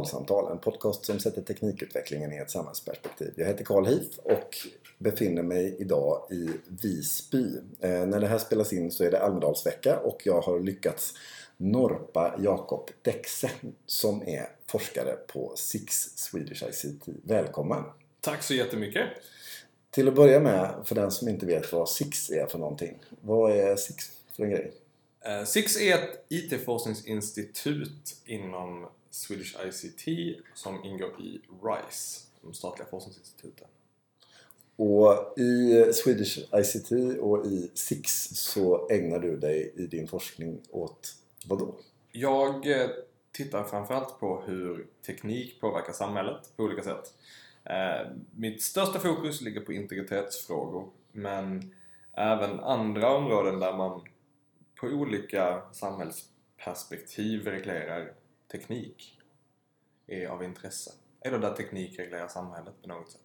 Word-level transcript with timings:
Digitalsamtal, 0.00 0.52
en 0.52 0.58
podcast 0.58 1.04
som 1.04 1.20
sätter 1.20 1.42
teknikutvecklingen 1.42 2.32
i 2.32 2.36
ett 2.36 2.50
samhällsperspektiv. 2.50 3.32
Jag 3.36 3.46
heter 3.46 3.64
Carl 3.64 3.86
Heath 3.86 4.18
och 4.22 4.56
befinner 4.98 5.42
mig 5.42 5.76
idag 5.78 6.26
i 6.30 6.48
Visby. 6.82 7.44
Eh, 7.80 8.06
när 8.06 8.20
det 8.20 8.26
här 8.26 8.38
spelas 8.38 8.72
in 8.72 8.90
så 8.90 9.04
är 9.04 9.10
det 9.10 9.22
Almedalsvecka 9.22 9.98
och 9.98 10.20
jag 10.24 10.40
har 10.40 10.60
lyckats 10.60 11.14
norpa 11.56 12.34
Jakob 12.38 12.90
Dexe 13.02 13.50
som 13.86 14.22
är 14.22 14.48
forskare 14.66 15.16
på 15.26 15.52
Six 15.56 16.18
Swedish 16.18 16.62
ICT. 16.62 17.08
Välkommen! 17.22 17.82
Tack 18.20 18.42
så 18.42 18.54
jättemycket! 18.54 19.08
Till 19.90 20.08
att 20.08 20.14
börja 20.14 20.40
med, 20.40 20.74
för 20.84 20.94
den 20.94 21.10
som 21.10 21.28
inte 21.28 21.46
vet 21.46 21.72
vad 21.72 21.88
Six 21.88 22.30
är 22.30 22.46
för 22.46 22.58
någonting. 22.58 22.98
Vad 23.20 23.52
är 23.52 23.76
Six 23.76 24.10
för 24.36 24.42
en 24.44 24.50
grej? 24.50 24.72
Uh, 25.28 25.44
Six 25.44 25.80
är 25.80 25.94
ett 25.94 26.24
IT-forskningsinstitut 26.28 28.16
inom 28.24 28.86
Swedish 29.10 29.56
ICT 29.66 30.08
som 30.54 30.84
ingår 30.84 31.20
i 31.20 31.40
RISE, 31.62 32.26
de 32.42 32.54
statliga 32.54 32.88
forskningsinstituten. 32.88 33.68
Och 34.76 35.38
i 35.38 35.84
Swedish 35.92 36.38
ICT 36.38 37.18
och 37.20 37.46
i 37.46 37.70
Six 37.74 38.28
så 38.32 38.88
ägnar 38.88 39.18
du 39.18 39.36
dig 39.36 39.72
i 39.76 39.86
din 39.86 40.08
forskning 40.08 40.60
åt 40.70 41.14
vad 41.46 41.58
då? 41.58 41.74
Jag 42.12 42.80
eh, 42.80 42.88
tittar 43.32 43.64
framförallt 43.64 44.20
på 44.20 44.42
hur 44.46 44.86
teknik 45.06 45.60
påverkar 45.60 45.92
samhället 45.92 46.56
på 46.56 46.62
olika 46.62 46.82
sätt. 46.82 47.14
Eh, 47.64 48.10
mitt 48.34 48.62
största 48.62 48.98
fokus 48.98 49.40
ligger 49.40 49.60
på 49.60 49.72
integritetsfrågor 49.72 50.90
men 51.12 51.74
även 52.12 52.60
andra 52.60 53.16
områden 53.16 53.60
där 53.60 53.76
man 53.76 54.00
på 54.80 54.86
olika 54.86 55.62
samhällsperspektiv 55.72 57.46
reglerar 57.46 58.12
teknik 58.52 59.18
är 60.06 60.26
av 60.26 60.44
intresse. 60.44 60.90
Eller 61.24 61.38
där 61.38 61.54
teknik 61.54 61.98
reglerar 61.98 62.28
samhället 62.28 62.74
på 62.82 62.88
något 62.88 63.10
sätt. 63.10 63.20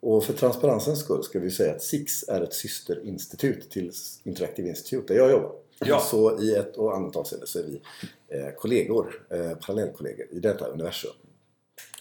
Och 0.00 0.24
för 0.24 0.32
transparensens 0.32 1.00
skull 1.00 1.22
ska 1.22 1.38
vi 1.38 1.50
säga 1.50 1.74
att 1.74 1.82
SIX 1.82 2.28
är 2.28 2.40
ett 2.40 2.54
systerinstitut 2.54 3.70
till 3.70 3.92
Interactive 4.24 4.68
Institute 4.68 5.14
där 5.14 5.20
jag 5.20 5.30
jobbar. 5.30 5.52
Ja. 5.78 6.00
Så 6.00 6.42
i 6.42 6.54
ett 6.54 6.76
och 6.76 6.96
annat 6.96 7.16
avseende 7.16 7.46
så 7.46 7.58
är 7.58 7.62
vi 7.62 7.80
eh, 8.28 8.50
kollegor, 8.56 9.26
eh, 9.30 9.54
parallellkollegor 9.54 10.26
i 10.30 10.40
detta 10.40 10.66
universum. 10.66 11.10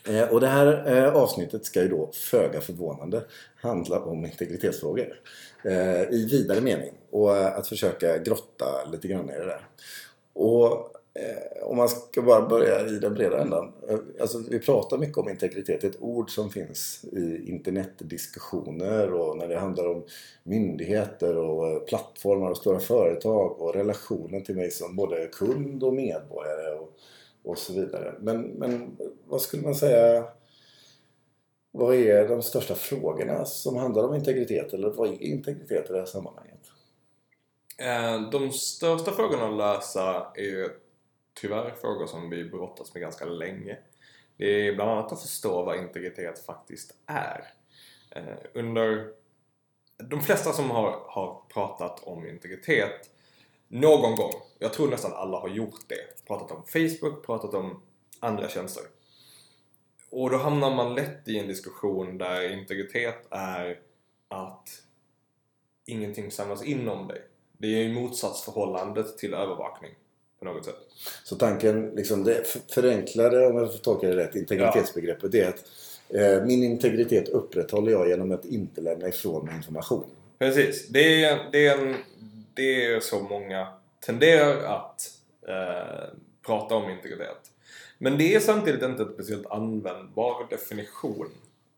Eh, 0.08 0.24
och 0.24 0.40
det 0.40 0.48
här 0.48 1.06
avsnittet 1.12 1.66
ska 1.66 1.82
ju 1.82 1.90
då 1.90 2.12
föga 2.14 2.62
förvånande 2.62 3.24
handla 3.56 4.00
om 4.00 4.26
integritetsfrågor 4.26 5.22
i 6.10 6.26
vidare 6.26 6.62
mening 6.62 6.94
och 7.10 7.38
att 7.38 7.68
försöka 7.68 8.18
grotta 8.18 8.86
lite 8.92 9.08
grann 9.08 9.30
i 9.30 9.34
det 9.34 9.46
där. 9.46 9.68
Och 10.34 10.93
Eh, 11.16 11.64
om 11.68 11.78
man 11.78 11.90
ska 11.90 12.22
bara 12.22 12.48
börja 12.48 12.88
i 12.88 13.00
den 13.00 13.14
breda 13.14 13.42
ändan. 13.42 13.74
Eh, 13.90 14.00
alltså, 14.22 14.44
vi 14.50 14.60
pratar 14.60 14.98
mycket 14.98 15.18
om 15.18 15.30
integritet, 15.30 15.84
ett 15.84 16.02
ord 16.02 16.30
som 16.30 16.50
finns 16.50 17.06
i 17.12 17.50
internetdiskussioner 17.50 19.14
och 19.14 19.38
när 19.38 19.48
det 19.48 19.60
handlar 19.60 19.88
om 19.88 20.04
myndigheter 20.44 21.38
och 21.38 21.68
eh, 21.68 21.80
plattformar 21.80 22.50
och 22.50 22.58
stora 22.58 22.80
företag 22.80 23.62
och 23.62 23.76
relationen 23.76 24.44
till 24.44 24.56
mig 24.56 24.72
som 24.72 24.96
både 24.96 25.28
kund 25.28 25.84
och 25.84 25.94
medborgare. 25.94 26.80
Och, 26.80 26.98
och 27.44 27.58
så 27.58 27.74
vidare. 27.74 28.14
Men, 28.20 28.42
men 28.42 28.98
vad 29.26 29.42
skulle 29.42 29.64
man 29.64 29.76
säga 29.76 30.24
vad 31.72 31.96
är 31.96 32.28
de 32.28 32.42
största 32.42 32.76
frågorna 32.76 33.46
som 33.46 33.78
handlar 33.78 34.04
om 34.04 34.16
integritet? 34.16 34.74
Eller 34.74 34.90
vad 34.90 35.10
är 35.10 35.24
integritet 35.24 35.90
i 35.90 35.94
det 35.94 36.00
här 36.00 36.06
sammanhanget? 36.06 36.72
Eh, 37.78 38.30
de 38.30 38.52
största 38.52 39.12
frågorna 39.12 39.48
att 39.48 39.58
lösa 39.58 40.32
är 40.36 40.44
ju 40.44 40.70
tyvärr 41.34 41.72
frågor 41.82 42.08
som 42.08 42.30
vi 42.30 42.44
brottas 42.44 42.94
med 42.94 43.02
ganska 43.02 43.26
länge. 43.26 43.78
Det 44.38 44.68
är 44.68 44.76
bland 44.76 44.92
annat 44.92 45.12
att 45.12 45.22
förstå 45.22 45.64
vad 45.64 45.78
integritet 45.78 46.46
faktiskt 46.46 46.96
är. 47.06 47.54
Eh, 48.10 48.38
under 48.54 49.14
de 49.98 50.22
flesta 50.22 50.54
som 50.54 50.72
har, 50.72 51.04
har 51.08 51.42
pratat 51.50 52.04
om 52.04 52.28
integritet 52.28 53.10
någon 53.68 54.16
gång, 54.16 54.34
jag 54.60 54.74
tror 54.74 54.90
nästan 54.90 55.14
alla 55.14 55.40
har 55.40 55.50
gjort 55.50 55.88
det, 55.88 56.26
pratat 56.28 56.52
om 56.52 56.64
Facebook, 56.66 57.26
pratat 57.26 57.54
om 57.54 57.82
andra 58.20 58.50
tjänster. 58.50 58.84
Och 60.10 60.30
då 60.30 60.38
hamnar 60.38 60.76
man 60.76 60.96
lätt 60.96 61.28
i 61.28 61.40
en 61.40 61.48
diskussion 61.48 62.18
där 62.18 62.54
integritet 62.54 63.28
är 63.30 63.80
att 64.28 64.70
ingenting 65.86 66.32
samlas 66.32 66.64
in 66.64 66.90
om 66.90 67.08
dig. 67.08 67.22
Det 67.58 67.68
är 67.68 67.84
ju 67.84 67.94
motsatsförhållandet 67.94 69.18
till 69.18 69.34
övervakning 69.34 69.96
på 70.44 70.54
något 70.54 70.66
sätt. 70.66 70.76
Så 71.24 71.36
tanken, 71.36 71.90
liksom 71.96 72.24
det 72.24 72.48
förenklade, 72.74 73.48
om 73.48 73.58
jag 73.58 73.72
får 73.72 73.80
tolka 73.80 74.08
det 74.08 74.16
rätt, 74.16 74.36
integritetsbegreppet 74.36 75.36
är 75.36 75.48
att 75.48 75.66
eh, 76.10 76.46
min 76.46 76.64
integritet 76.64 77.30
upprätthåller 77.30 77.92
jag 77.92 78.10
genom 78.10 78.32
att 78.32 78.46
inte 78.46 78.82
lämna 78.82 79.08
ifrån 79.08 79.46
mig 79.46 79.56
information. 79.56 80.06
Precis. 80.40 80.88
Det 80.88 81.24
är, 81.24 81.40
det 81.52 81.68
är 81.68 81.78
en 81.78 81.96
det 82.54 82.86
är 82.86 83.00
så 83.00 83.20
många 83.20 83.68
tenderar 84.00 84.64
att 84.64 85.12
eh, 85.48 86.18
prata 86.46 86.76
om 86.76 86.90
integritet. 86.90 87.52
Men 87.98 88.18
det 88.18 88.36
är 88.36 88.40
samtidigt 88.40 88.84
inte 88.84 89.04
en 89.04 89.14
speciellt 89.14 89.48
användbar 89.48 90.48
definition 90.50 91.30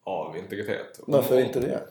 av 0.03 0.37
integritet. 0.37 0.99
Varför 1.07 1.39
inte 1.39 1.59
det? 1.59 1.81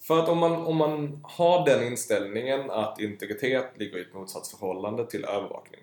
För 0.00 0.18
att 0.18 0.28
om 0.28 0.38
man, 0.38 0.52
om 0.52 0.76
man 0.76 1.20
har 1.22 1.66
den 1.66 1.86
inställningen 1.86 2.70
att 2.70 3.00
integritet 3.00 3.66
ligger 3.74 3.98
i 3.98 4.00
ett 4.00 4.14
motsatsförhållande 4.14 5.06
till 5.06 5.24
övervakning 5.24 5.80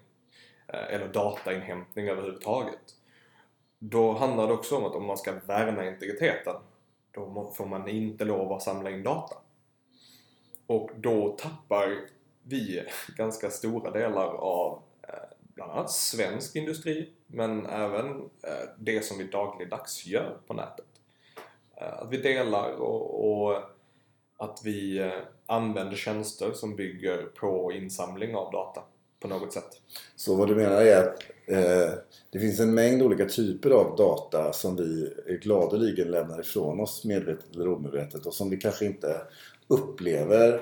Eh, 0.68 0.94
eller 0.94 1.08
datainhämtning 1.08 2.08
överhuvudtaget 2.08 2.96
då 3.80 4.14
handlar 4.14 4.48
det 4.48 4.54
också 4.54 4.78
om 4.78 4.86
att 4.86 4.96
om 4.96 5.06
man 5.06 5.18
ska 5.18 5.34
värna 5.46 5.88
integriteten 5.88 6.56
då 7.12 7.52
får 7.56 7.66
man 7.66 7.88
inte 7.88 8.26
lov 8.26 8.54
att 8.54 8.62
samla 8.62 8.90
in 8.90 9.04
data. 9.04 9.36
Och 10.68 10.90
då 10.96 11.30
tappar 11.30 12.00
vi 12.44 12.84
ganska 13.18 13.50
stora 13.50 13.92
delar 13.92 14.34
av 14.34 14.82
eh, 15.02 15.14
bland 15.40 15.72
annat 15.72 15.92
svensk 15.92 16.56
industri 16.56 17.14
men 17.28 17.66
även 17.66 18.18
eh, 18.22 18.70
det 18.78 19.06
som 19.06 19.18
vi 19.18 19.24
dagligdags 19.24 20.06
gör 20.06 20.38
på 20.48 20.54
nätet. 20.54 20.86
Att 21.78 22.12
vi 22.12 22.18
delar 22.18 22.72
och, 22.72 23.32
och 23.32 23.62
att 24.38 24.62
vi 24.64 25.12
använder 25.46 25.96
tjänster 25.96 26.52
som 26.52 26.76
bygger 26.76 27.24
på 27.24 27.72
insamling 27.72 28.36
av 28.36 28.52
data 28.52 28.84
på 29.20 29.28
något 29.28 29.54
sätt. 29.54 29.82
Så 30.16 30.36
vad 30.36 30.48
du 30.48 30.56
menar 30.56 30.82
är 30.82 30.98
att 30.98 31.24
eh, 31.48 31.94
det 32.30 32.40
finns 32.40 32.60
en 32.60 32.74
mängd 32.74 33.02
olika 33.02 33.26
typer 33.26 33.70
av 33.70 33.96
data 33.96 34.54
som 34.54 34.76
vi 34.76 35.14
gladeligen 35.42 36.12
lämnar 36.12 36.40
ifrån 36.40 36.80
oss 36.80 37.04
medvetet 37.06 37.56
eller 37.56 37.68
omedvetet 37.68 38.26
och 38.26 38.34
som 38.34 38.50
vi 38.50 38.58
kanske 38.58 38.86
inte 38.86 39.22
upplever 39.68 40.54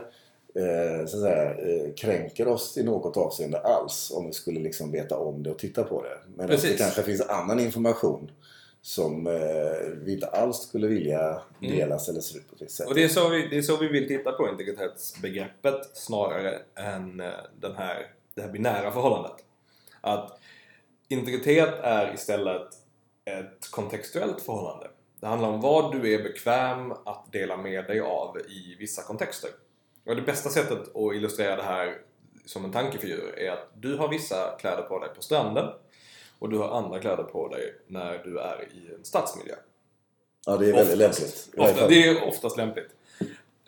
eh, 0.56 1.06
så 1.08 1.18
att 1.18 1.24
säga, 1.24 1.54
eh, 1.54 1.94
kränker 1.94 2.48
oss 2.48 2.78
i 2.78 2.84
något 2.84 3.18
avseende 3.18 3.60
alls 3.60 4.12
om 4.16 4.26
vi 4.28 4.34
skulle 4.34 4.60
liksom 4.60 4.92
veta 4.92 5.18
om 5.18 5.44
det 5.44 5.52
och 5.52 5.60
titta 5.60 5.84
på 5.84 6.04
det. 6.04 6.18
Men 6.36 6.48
det 6.48 6.78
kanske 6.78 7.04
finns 7.04 7.22
annan 7.22 7.60
information 7.60 8.32
som 8.84 9.28
eh, 9.28 9.34
vi 10.04 10.14
inte 10.14 10.28
alls 10.28 10.58
skulle 10.58 10.88
vilja 10.88 11.42
mm. 11.62 11.76
delas 11.76 12.08
mm. 12.08 12.16
eller 12.16 12.22
se 12.22 12.38
ut 12.38 12.50
på 12.50 12.56
det 12.60 12.72
sättet. 12.72 12.90
Och 12.90 12.96
det 12.96 13.04
är, 13.04 13.08
så 13.08 13.30
vi, 13.30 13.48
det 13.48 13.58
är 13.58 13.62
så 13.62 13.78
vi 13.78 13.88
vill 13.88 14.08
titta 14.08 14.32
på 14.32 14.50
integritetsbegreppet 14.50 15.90
snarare 15.94 16.60
än 16.76 17.20
eh, 17.20 17.32
den 17.60 17.76
här, 17.76 18.13
det 18.36 18.42
här 18.42 18.50
binära 18.50 18.92
förhållandet. 18.92 19.46
Att 20.02 20.40
integritet 21.08 21.74
är 21.84 22.14
istället 22.14 22.68
ett 23.26 23.72
kontextuellt 23.72 24.42
förhållande. 24.42 24.90
Det 25.20 25.28
handlar 25.28 25.50
om 25.50 25.62
vad 25.62 25.92
du 25.92 26.14
är 26.14 26.24
bekväm 26.24 26.92
att 26.92 27.32
dela 27.32 27.58
med 27.58 27.88
dig 27.88 28.00
av 28.00 28.38
i 28.38 28.76
vissa 28.80 29.04
kontexter. 29.04 29.50
Och 30.06 30.16
det 30.16 30.22
bästa 30.22 30.50
sättet 30.50 30.96
att 30.96 31.16
illustrera 31.16 31.56
det 31.56 31.64
här 31.64 31.98
som 32.46 32.66
en 32.66 32.72
tankefigur 32.72 33.40
är 33.40 33.52
att 33.52 33.70
du 33.74 33.96
har 33.96 34.08
vissa 34.08 34.58
kläder 34.60 34.84
på 34.84 35.00
dig 35.00 35.10
på 35.16 35.22
stranden 35.22 35.70
och 36.40 36.50
du 36.50 36.58
har 36.58 36.70
andra 36.70 37.00
kläder 37.00 37.24
på 37.24 37.48
dig 37.48 37.76
när 37.88 38.24
du 38.24 38.40
är 38.40 38.68
i 38.74 38.94
en 38.94 39.06
stadsmiljö. 39.06 39.56
Ja, 40.46 40.58
det 40.58 40.70
är 40.70 40.74
väldigt 40.74 41.10
oftast, 41.10 41.58
lämpligt. 41.58 41.72
Ofta, 41.76 41.88
det 41.88 42.08
är 42.08 42.28
oftast 42.28 42.58
lämpligt. 42.58 42.96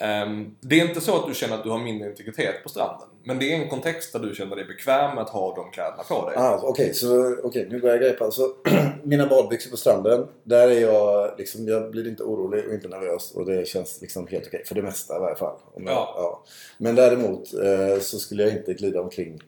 Um, 0.01 0.55
det 0.61 0.79
är 0.79 0.87
inte 0.87 1.01
så 1.01 1.15
att 1.15 1.27
du 1.27 1.33
känner 1.33 1.55
att 1.55 1.63
du 1.63 1.69
har 1.69 1.79
mindre 1.79 2.09
integritet 2.09 2.63
på 2.63 2.69
stranden. 2.69 3.07
Men 3.23 3.39
det 3.39 3.53
är 3.53 3.61
en 3.61 3.69
kontext 3.69 4.13
där 4.13 4.19
du 4.19 4.35
känner 4.35 4.55
dig 4.55 4.65
bekväm 4.65 5.15
med 5.15 5.23
att 5.23 5.29
ha 5.29 5.55
de 5.55 5.71
kläderna 5.71 6.03
på 6.03 6.29
dig. 6.29 6.37
Ah, 6.37 6.55
Okej, 6.55 6.69
okay, 6.69 6.93
så 6.93 7.35
okay, 7.43 7.65
nu 7.69 7.79
börjar 7.79 7.95
jag 7.95 8.03
greppa. 8.03 8.31
Så, 8.31 8.55
mina 9.03 9.27
badbyxor 9.27 9.71
på 9.71 9.77
stranden. 9.77 10.27
Där 10.43 10.67
är 10.67 10.81
jag 10.81 11.31
liksom, 11.37 11.67
jag 11.67 11.91
blir 11.91 12.07
inte 12.07 12.23
orolig 12.23 12.67
och 12.67 12.73
inte 12.73 12.87
nervös. 12.87 13.31
Och 13.31 13.45
det 13.45 13.67
känns 13.67 14.01
liksom 14.01 14.27
helt 14.27 14.47
okej. 14.47 14.57
Okay, 14.57 14.65
för 14.65 14.75
det 14.75 14.81
mesta 14.81 15.17
i 15.17 15.19
varje 15.19 15.35
fall. 15.35 15.55
Jag, 15.75 15.85
ja. 15.85 16.13
ja. 16.17 16.43
Men 16.77 16.95
däremot 16.95 17.53
eh, 17.53 17.99
så 18.01 18.19
skulle 18.19 18.43
jag 18.43 18.51
inte 18.51 18.73
glida 18.73 19.01
omkring 19.01 19.39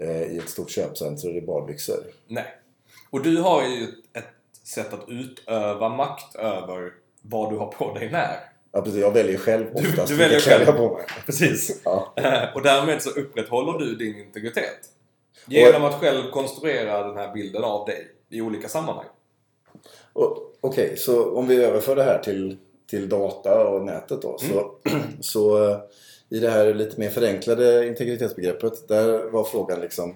eh, 0.00 0.22
i 0.22 0.38
ett 0.38 0.48
stort 0.48 0.70
köpcentrum 0.70 1.36
i 1.36 1.40
badbyxor. 1.40 2.00
Nej. 2.26 2.54
Och 3.10 3.22
du 3.22 3.36
har 3.36 3.62
ju 3.62 3.82
ett 4.12 4.24
sätt 4.64 4.92
att 4.92 5.08
utöva 5.08 5.88
makt 5.88 6.36
över 6.36 6.92
vad 7.22 7.52
du 7.52 7.56
har 7.56 7.66
på 7.66 7.94
dig 7.94 8.10
när. 8.10 8.57
Ja 8.72 8.82
precis, 8.82 9.00
jag 9.00 9.10
väljer 9.10 9.38
själv 9.38 9.66
oftast 9.74 10.08
du, 10.08 10.14
du 10.14 10.22
väljer 10.22 10.40
själv. 10.40 10.66
på 10.66 10.94
mig. 10.94 11.06
Precis. 11.26 11.80
Ja. 11.84 12.14
Eh, 12.16 12.54
och 12.54 12.62
därmed 12.62 13.02
så 13.02 13.10
upprätthåller 13.10 13.78
du 13.78 13.94
din 13.94 14.18
integritet. 14.18 14.78
Genom 15.46 15.84
att 15.84 15.94
själv 15.94 16.30
konstruera 16.30 17.06
den 17.06 17.16
här 17.16 17.34
bilden 17.34 17.64
av 17.64 17.86
dig 17.86 18.06
i 18.30 18.40
olika 18.40 18.68
sammanhang. 18.68 19.06
Okej, 20.12 20.84
okay, 20.84 20.96
så 20.96 21.34
om 21.34 21.46
vi 21.46 21.64
överför 21.64 21.96
det 21.96 22.02
här 22.02 22.18
till, 22.18 22.56
till 22.90 23.08
data 23.08 23.68
och 23.68 23.84
nätet 23.84 24.22
då. 24.22 24.38
Mm. 24.42 24.52
Så, 24.52 24.70
så 25.20 25.70
eh, 25.70 25.78
i 26.28 26.38
det 26.38 26.50
här 26.50 26.74
lite 26.74 27.00
mer 27.00 27.10
förenklade 27.10 27.86
integritetsbegreppet, 27.86 28.88
där 28.88 29.30
var 29.30 29.44
frågan 29.44 29.80
liksom 29.80 30.14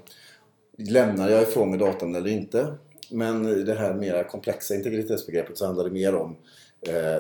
Lämnar 0.79 1.31
jag 1.31 1.43
ifrån 1.43 1.71
mig 1.71 1.79
datan 1.79 2.15
eller 2.15 2.31
inte? 2.31 2.75
Men 3.11 3.49
i 3.49 3.63
det 3.63 3.75
här 3.75 3.95
mer 3.95 4.25
komplexa 4.25 4.75
integritetsbegreppet 4.75 5.59
så 5.59 5.67
handlar 5.67 5.85
det 5.85 5.91
mer 5.91 6.15
om 6.15 6.37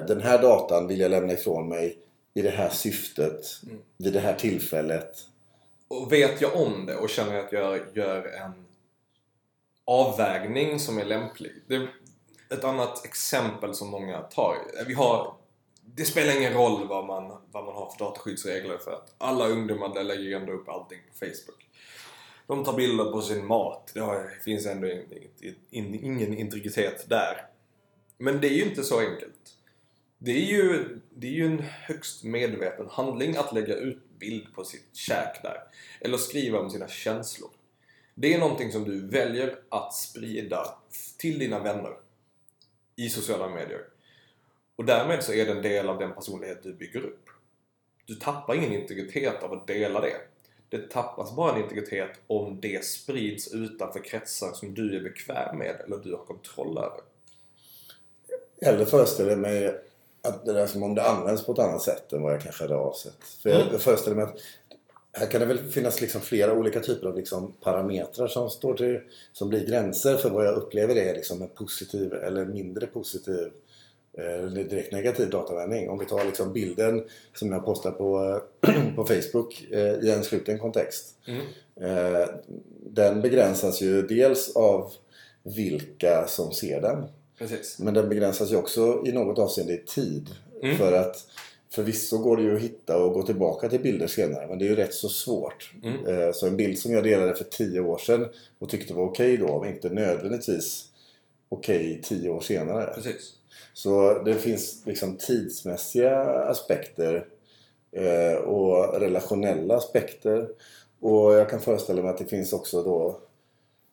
Den 0.06 0.20
här 0.20 0.42
datan 0.42 0.88
vill 0.88 1.00
jag 1.00 1.10
lämna 1.10 1.32
ifrån 1.32 1.68
mig 1.68 1.98
i 2.34 2.42
det 2.42 2.50
här 2.50 2.70
syftet, 2.70 3.60
mm. 3.66 3.78
vid 3.96 4.12
det 4.12 4.20
här 4.20 4.34
tillfället. 4.34 5.16
Och 5.88 6.12
vet 6.12 6.40
jag 6.40 6.56
om 6.56 6.86
det 6.86 6.96
och 6.96 7.10
känner 7.10 7.38
att 7.38 7.52
jag 7.52 7.80
gör 7.94 8.26
en 8.26 8.66
avvägning 9.84 10.80
som 10.80 10.98
är 10.98 11.04
lämplig. 11.04 11.52
Det 11.66 11.74
är 11.74 11.88
ett 12.50 12.64
annat 12.64 13.04
exempel 13.04 13.74
som 13.74 13.88
många 13.88 14.20
tar. 14.20 14.56
Vi 14.86 14.94
har, 14.94 15.34
det 15.80 16.04
spelar 16.04 16.36
ingen 16.36 16.52
roll 16.52 16.88
vad 16.88 17.06
man, 17.06 17.42
vad 17.50 17.64
man 17.64 17.74
har 17.74 17.90
för 17.90 18.04
dataskyddsregler 18.04 18.78
för 18.78 18.92
att 18.92 19.14
alla 19.18 19.46
ungdomar 19.46 20.02
lägger 20.02 20.36
ändå 20.36 20.52
upp 20.52 20.68
allting 20.68 20.98
på 21.08 21.26
Facebook. 21.26 21.68
De 22.46 22.64
tar 22.64 22.72
bilder 22.72 23.04
på 23.04 23.22
sin 23.22 23.46
mat. 23.46 23.90
Det 23.94 24.28
finns 24.44 24.66
ändå 24.66 24.88
ingen 25.70 26.38
integritet 26.38 27.08
där. 27.08 27.46
Men 28.22 28.40
det 28.40 28.48
är 28.48 28.54
ju 28.54 28.62
inte 28.62 28.84
så 28.84 29.00
enkelt. 29.00 29.56
Det 30.18 30.30
är 30.30 30.46
ju, 30.46 30.98
det 31.14 31.26
är 31.26 31.30
ju 31.30 31.46
en 31.46 31.58
högst 31.58 32.24
medveten 32.24 32.86
handling 32.90 33.36
att 33.36 33.52
lägga 33.52 33.74
ut 33.74 34.18
bild 34.18 34.54
på 34.54 34.64
sitt 34.64 34.96
käk 34.96 35.42
där. 35.42 35.56
Eller 36.00 36.16
skriva 36.16 36.58
om 36.58 36.70
sina 36.70 36.88
känslor. 36.88 37.50
Det 38.14 38.34
är 38.34 38.38
någonting 38.38 38.72
som 38.72 38.84
du 38.84 39.06
väljer 39.06 39.58
att 39.68 39.94
sprida 39.94 40.78
till 41.18 41.38
dina 41.38 41.58
vänner 41.58 41.96
i 42.96 43.08
sociala 43.08 43.48
medier. 43.48 43.84
Och 44.76 44.84
därmed 44.84 45.24
så 45.24 45.32
är 45.32 45.46
det 45.46 45.52
en 45.52 45.62
del 45.62 45.88
av 45.88 45.98
den 45.98 46.14
personlighet 46.14 46.62
du 46.62 46.74
bygger 46.74 47.00
upp. 47.00 47.28
Du 48.06 48.14
tappar 48.14 48.54
ingen 48.54 48.72
integritet 48.72 49.42
av 49.42 49.52
att 49.52 49.66
dela 49.66 50.00
det. 50.00 50.16
Det 50.68 50.90
tappas 50.90 51.36
bara 51.36 51.54
en 51.54 51.62
integritet 51.62 52.20
om 52.26 52.60
det 52.60 52.84
sprids 52.84 53.54
utanför 53.54 54.04
kretsar 54.04 54.52
som 54.52 54.74
du 54.74 54.96
är 54.96 55.00
bekväm 55.00 55.58
med 55.58 55.80
eller 55.84 55.96
du 55.96 56.12
har 56.12 56.24
kontroll 56.24 56.78
över. 56.78 57.11
Eller 58.66 58.84
föreställer 58.84 59.36
mig 59.36 59.74
att 60.22 60.44
det 60.44 60.60
är 60.60 60.66
som 60.66 60.82
om 60.82 60.94
det 60.94 61.02
används 61.02 61.46
på 61.46 61.52
ett 61.52 61.58
annat 61.58 61.82
sätt 61.82 62.12
än 62.12 62.22
vad 62.22 62.32
jag 62.32 62.40
kanske 62.40 62.64
hade 62.64 62.76
avsett. 62.76 63.24
För 63.42 63.50
jag, 63.50 63.60
mm. 63.60 63.72
jag 63.72 63.80
föreställer 63.80 64.16
mig 64.16 64.24
att 64.24 64.36
här 65.12 65.26
kan 65.26 65.40
det 65.40 65.46
väl 65.46 65.58
finnas 65.58 66.00
liksom 66.00 66.20
flera 66.20 66.52
olika 66.52 66.80
typer 66.80 67.08
av 67.08 67.16
liksom 67.16 67.52
parametrar 67.60 68.28
som, 68.28 68.50
står 68.50 68.74
till, 68.74 69.00
som 69.32 69.48
blir 69.48 69.66
gränser 69.66 70.16
för 70.16 70.30
vad 70.30 70.46
jag 70.46 70.54
upplever 70.54 70.96
är 70.96 71.14
liksom 71.14 71.42
en 71.42 71.48
positiv 71.48 72.12
eller 72.12 72.44
mindre 72.44 72.86
positiv 72.86 73.50
eller 74.18 74.60
eh, 74.60 74.66
direkt 74.66 74.92
negativ 74.92 75.30
dataanvändning. 75.30 75.90
Om 75.90 75.98
vi 75.98 76.06
tar 76.06 76.24
liksom 76.24 76.52
bilden 76.52 77.04
som 77.34 77.52
jag 77.52 77.64
postar 77.64 77.90
på, 77.90 78.40
på 78.96 79.04
Facebook 79.04 79.66
eh, 79.70 79.94
i 79.94 80.10
en 80.10 80.24
sluten 80.24 80.58
kontext. 80.58 81.14
Mm. 81.26 81.42
Eh, 81.80 82.28
den 82.80 83.20
begränsas 83.20 83.80
ju 83.80 84.02
dels 84.02 84.56
av 84.56 84.92
vilka 85.42 86.26
som 86.26 86.52
ser 86.52 86.80
den. 86.80 87.04
Precis. 87.42 87.78
Men 87.78 87.94
den 87.94 88.08
begränsas 88.08 88.52
ju 88.52 88.56
också 88.56 89.02
i 89.06 89.12
något 89.12 89.38
avseende 89.38 89.72
i 89.72 89.78
tid. 89.78 90.30
Mm. 90.62 90.76
För 90.76 90.92
att 90.92 91.26
Förvisso 91.70 92.18
går 92.18 92.36
det 92.36 92.42
ju 92.42 92.56
att 92.56 92.62
hitta 92.62 92.96
och 92.96 93.12
gå 93.12 93.22
tillbaka 93.22 93.68
till 93.68 93.80
bilder 93.80 94.06
senare 94.06 94.46
men 94.46 94.58
det 94.58 94.64
är 94.64 94.68
ju 94.68 94.76
rätt 94.76 94.94
så 94.94 95.08
svårt. 95.08 95.72
Mm. 95.82 96.32
Så 96.32 96.46
en 96.46 96.56
bild 96.56 96.78
som 96.78 96.92
jag 96.92 97.04
delade 97.04 97.34
för 97.34 97.44
tio 97.44 97.80
år 97.80 97.98
sedan 97.98 98.28
och 98.58 98.68
tyckte 98.68 98.94
var 98.94 99.04
okej 99.04 99.34
okay 99.34 99.46
då 99.46 99.58
var 99.58 99.66
inte 99.66 99.88
nödvändigtvis 99.88 100.84
okej 101.48 101.90
okay 101.90 102.02
tio 102.02 102.30
år 102.30 102.40
senare. 102.40 102.92
Precis. 102.94 103.32
Så 103.72 104.22
det 104.22 104.34
finns 104.34 104.82
liksom 104.86 105.16
tidsmässiga 105.16 106.20
aspekter 106.24 107.26
eh, 107.92 108.34
och 108.34 109.00
relationella 109.00 109.76
aspekter. 109.76 110.48
Och 111.00 111.32
jag 111.32 111.50
kan 111.50 111.60
föreställa 111.60 112.02
mig 112.02 112.10
att 112.10 112.18
det 112.18 112.24
finns 112.24 112.52
också 112.52 112.82
då 112.82 113.20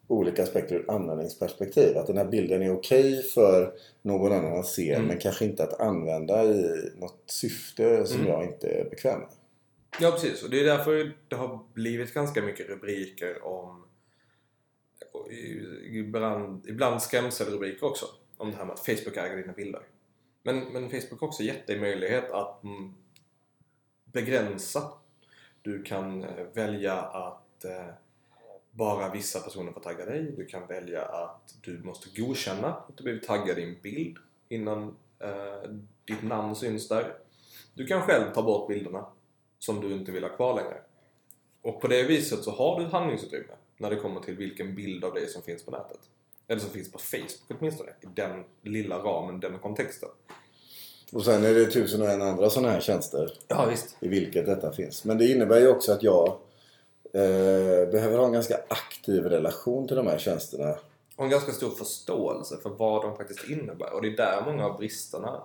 olika 0.10 0.44
aspekter 0.44 0.76
ur 0.76 0.92
användningsperspektiv. 0.92 1.98
Att 1.98 2.08
den 2.08 2.18
här 2.18 2.26
bilden 2.26 2.62
är 2.62 2.74
okej 2.74 3.14
okay 3.14 3.24
för 3.24 3.74
någon 4.02 4.34
annan 4.34 4.60
att 4.60 4.68
se 4.68 4.94
mm. 4.94 5.08
men 5.08 5.18
kanske 5.18 5.46
inte 5.46 5.64
att 5.64 5.80
använda 5.80 6.44
i 6.44 6.92
något 6.96 7.24
syfte 7.26 8.06
som 8.06 8.20
mm. 8.20 8.32
jag 8.32 8.44
inte 8.44 8.68
är 8.68 8.90
bekväm 8.90 9.20
med. 9.20 9.30
Ja 10.00 10.12
precis 10.12 10.44
och 10.44 10.50
det 10.50 10.60
är 10.60 10.64
därför 10.64 11.14
det 11.28 11.36
har 11.36 11.60
blivit 11.74 12.14
ganska 12.14 12.42
mycket 12.42 12.70
rubriker 12.70 13.46
om 13.46 13.86
ibland, 15.84 16.66
ibland 16.68 17.02
skrämselrubriker 17.02 17.86
också 17.86 18.06
om 18.38 18.52
det 18.52 18.58
här 18.58 18.66
med 18.66 18.74
att 18.74 18.86
Facebook 18.86 19.18
äger 19.18 19.38
dina 19.38 19.54
bilder. 19.54 19.82
Men, 20.44 20.60
men 20.60 20.90
Facebook 20.90 21.22
har 21.22 21.28
också 21.28 21.44
gett 21.44 21.68
dig 21.68 21.80
möjlighet 21.80 22.32
att 22.32 22.64
mm, 22.64 22.94
begränsa. 24.06 24.92
Du 25.62 25.84
kan 25.84 26.24
eh, 26.24 26.46
välja 26.54 26.96
att 26.96 27.66
eh, 27.66 27.88
bara 28.80 29.12
vissa 29.12 29.40
personer 29.40 29.72
får 29.72 29.82
tagga 29.82 30.06
dig. 30.06 30.34
Du 30.38 30.46
kan 30.46 30.68
välja 30.68 31.06
att 31.06 31.56
du 31.62 31.80
måste 31.84 32.22
godkänna 32.22 32.68
att 32.68 32.98
du 32.98 33.04
blivit 33.04 33.28
taggad 33.28 33.60
i 33.60 33.64
en 33.64 33.76
bild 33.82 34.18
innan 34.50 34.96
eh, 35.20 35.70
ditt 36.06 36.24
namn 36.24 36.56
syns 36.56 36.88
där. 36.88 37.14
Du 37.74 37.88
kan 37.88 38.02
själv 38.02 38.34
ta 38.34 38.42
bort 38.42 38.68
bilderna 38.68 39.06
som 39.60 39.82
du 39.82 39.94
inte 39.94 40.12
vill 40.12 40.24
ha 40.24 40.30
kvar 40.30 40.56
längre. 40.56 40.82
Och 41.62 41.82
på 41.82 41.88
det 41.88 42.04
viset 42.04 42.44
så 42.44 42.52
har 42.52 42.80
du 42.80 42.86
ett 42.86 42.92
handlingsutrymme 42.92 43.54
när 43.78 43.90
det 43.90 43.96
kommer 43.96 44.22
till 44.22 44.36
vilken 44.36 44.76
bild 44.76 45.04
av 45.04 45.14
dig 45.14 45.28
som 45.28 45.42
finns 45.42 45.66
på 45.66 45.72
nätet. 45.72 46.00
Eller 46.48 46.62
som 46.62 46.70
finns 46.70 46.92
på 46.92 47.00
Facebook 47.00 47.60
åtminstone. 47.60 47.90
I 48.02 48.06
den 48.16 48.44
lilla 48.62 48.98
ramen, 48.98 49.40
den 49.40 49.60
kontexten. 49.60 50.10
Och 51.12 51.26
sen 51.26 51.46
är 51.46 51.54
det 51.54 51.66
tusen 51.66 52.02
och 52.02 52.10
en 52.10 52.22
andra 52.22 52.50
sådana 52.50 52.72
här 52.72 52.82
tjänster. 52.82 53.34
Ja, 53.48 53.66
visst. 53.66 53.98
I 54.00 54.08
vilket 54.08 54.46
detta 54.46 54.72
finns. 54.72 55.06
Men 55.06 55.18
det 55.18 55.28
innebär 55.28 55.60
ju 55.60 55.68
också 55.68 55.92
att 55.92 56.04
jag 56.04 56.38
behöver 57.92 58.18
ha 58.18 58.26
en 58.26 58.34
ganska 58.34 58.60
aktiv 58.68 59.24
relation 59.24 59.88
till 59.88 59.98
de 59.98 60.08
här 60.08 60.18
tjänsterna. 60.18 60.76
Och 61.16 61.24
en 61.24 61.30
ganska 61.30 61.52
stor 61.52 61.70
förståelse 61.70 62.58
för 62.64 62.70
vad 62.70 63.02
de 63.02 63.18
faktiskt 63.18 63.50
innebär. 63.50 63.94
Och 63.94 64.02
det 64.02 64.08
är 64.08 64.18
där 64.18 64.42
många 64.46 64.66
av 64.66 64.78
bristerna 64.78 65.44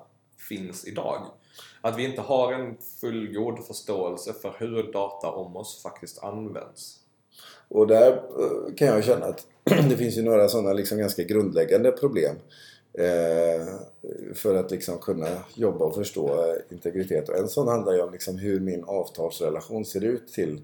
finns 0.48 0.84
idag. 0.86 1.26
Att 1.80 1.98
vi 1.98 2.04
inte 2.04 2.20
har 2.20 2.52
en 2.52 2.76
fullgod 3.00 3.66
förståelse 3.66 4.32
för 4.32 4.54
hur 4.58 4.92
data 4.92 5.30
om 5.30 5.56
oss 5.56 5.82
faktiskt 5.82 6.24
används. 6.24 6.98
Och 7.68 7.86
där 7.86 8.12
eh, 8.12 8.74
kan 8.76 8.88
jag 8.88 9.04
känna 9.04 9.26
att 9.26 9.46
det 9.64 9.96
finns 9.96 10.16
ju 10.16 10.22
några 10.22 10.48
sådana 10.48 10.72
liksom 10.72 10.98
ganska 10.98 11.22
grundläggande 11.22 11.90
problem. 11.90 12.36
Eh, 12.98 13.66
för 14.34 14.54
att 14.54 14.70
liksom 14.70 14.98
kunna 14.98 15.28
jobba 15.54 15.84
och 15.84 15.94
förstå 15.94 16.56
integritet. 16.70 17.28
Och 17.28 17.38
en 17.38 17.48
sån 17.48 17.68
handlar 17.68 17.92
ju 17.92 18.00
om 18.00 18.12
liksom 18.12 18.38
hur 18.38 18.60
min 18.60 18.84
avtalsrelation 18.84 19.84
ser 19.84 20.04
ut 20.04 20.28
till 20.28 20.60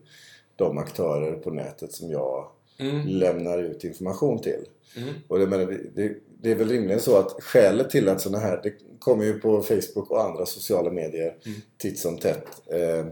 de 0.61 0.79
aktörer 0.79 1.33
på 1.33 1.51
nätet 1.51 1.93
som 1.93 2.11
jag 2.11 2.49
mm. 2.79 3.07
lämnar 3.07 3.59
ut 3.59 3.85
information 3.85 4.39
till. 4.39 4.65
Mm. 4.97 5.15
Och 5.29 5.39
det, 5.39 5.47
men 5.47 5.67
det, 5.95 6.15
det, 6.43 6.51
är 6.51 6.55
väl 6.55 6.69
rimligen 6.69 7.01
så 7.01 7.17
att 7.17 7.43
skälet 7.43 7.91
till 7.91 8.09
att 8.09 8.21
sådana 8.21 8.39
här, 8.39 8.61
det 8.63 8.73
kommer 8.99 9.25
ju 9.25 9.41
på 9.41 9.63
Facebook 9.63 10.11
och 10.11 10.25
andra 10.25 10.47
sociala 10.47 10.91
medier 10.91 11.37
mm. 11.47 11.61
titt 11.79 11.99
som 11.99 12.19
tätt. 12.19 12.47
Eh, 12.67 13.07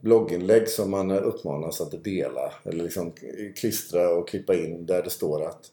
blogginlägg 0.00 0.68
som 0.68 0.90
man 0.90 1.10
uppmanas 1.10 1.80
att 1.80 2.04
dela 2.04 2.52
eller 2.64 2.84
liksom 2.84 3.12
klistra 3.56 4.08
och 4.08 4.28
klippa 4.28 4.54
in 4.54 4.86
där 4.86 5.02
det 5.02 5.10
står 5.10 5.42
att 5.42 5.72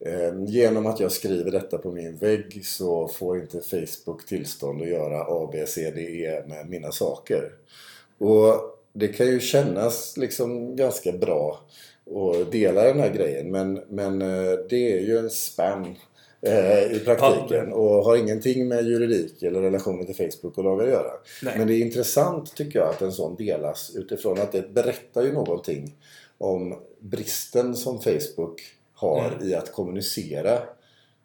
eh, 0.00 0.44
genom 0.46 0.86
att 0.86 1.00
jag 1.00 1.12
skriver 1.12 1.50
detta 1.50 1.78
på 1.78 1.92
min 1.92 2.16
vägg 2.16 2.66
så 2.66 3.08
får 3.08 3.40
inte 3.40 3.60
Facebook 3.60 4.26
tillstånd 4.26 4.82
att 4.82 4.88
göra 4.88 5.20
A, 5.20 5.48
B, 5.52 5.66
C, 5.66 5.90
D, 5.90 6.00
E 6.00 6.42
med 6.46 6.68
mina 6.68 6.92
saker. 6.92 7.52
Och 8.18 8.73
det 8.94 9.08
kan 9.08 9.26
ju 9.26 9.40
kännas 9.40 10.16
liksom 10.16 10.76
ganska 10.76 11.12
bra 11.12 11.60
att 12.06 12.52
dela 12.52 12.84
den 12.84 13.00
här 13.00 13.10
grejen 13.10 13.50
men, 13.50 13.80
men 13.88 14.22
eh, 14.22 14.52
det 14.68 14.92
är 14.92 15.00
ju 15.00 15.18
en 15.18 15.30
spam 15.30 15.94
eh, 16.42 16.92
i 16.92 17.00
praktiken 17.04 17.72
och 17.72 18.04
har 18.04 18.16
ingenting 18.16 18.68
med 18.68 18.86
juridik 18.86 19.42
eller 19.42 19.60
relationen 19.60 20.06
till 20.06 20.14
Facebook 20.14 20.58
och 20.58 20.64
lagar 20.64 20.84
att 20.84 20.90
göra. 20.90 21.10
Nej. 21.42 21.58
Men 21.58 21.66
det 21.66 21.74
är 21.74 21.80
intressant 21.80 22.56
tycker 22.56 22.78
jag 22.78 22.88
att 22.88 23.02
en 23.02 23.12
sån 23.12 23.36
delas 23.36 23.92
utifrån 23.94 24.40
att 24.40 24.52
det 24.52 24.74
berättar 24.74 25.22
ju 25.22 25.32
någonting 25.32 25.96
om 26.38 26.78
bristen 27.00 27.76
som 27.76 28.00
Facebook 28.00 28.62
har 28.94 29.28
mm. 29.28 29.48
i 29.48 29.54
att 29.54 29.72
kommunicera 29.72 30.58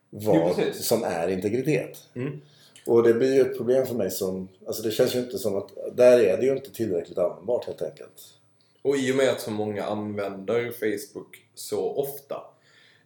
vad 0.10 0.54
jo, 0.58 0.64
som 0.74 1.04
är 1.04 1.28
integritet. 1.28 1.98
Mm. 2.16 2.42
Och 2.86 3.04
det 3.04 3.14
blir 3.14 3.36
ju 3.36 3.42
ett 3.42 3.58
problem 3.58 3.86
för 3.86 3.96
mig 3.96 4.12
som... 4.12 4.48
Alltså 4.68 4.84
det 4.84 4.92
känns 4.92 5.16
ju 5.16 5.20
inte 5.20 5.38
som 5.38 5.56
att... 5.56 5.98
Där 5.98 6.20
är 6.20 6.38
det 6.38 6.46
ju 6.46 6.52
inte 6.52 6.72
tillräckligt 6.72 7.18
användbart 7.18 7.66
helt 7.66 7.82
enkelt. 7.82 8.22
Och 8.82 8.98
i 8.98 9.12
och 9.12 9.16
med 9.16 9.30
att 9.30 9.42
så 9.42 9.52
många 9.52 9.84
använder 9.84 10.72
Facebook 10.72 11.48
så 11.54 11.96
ofta 11.96 12.44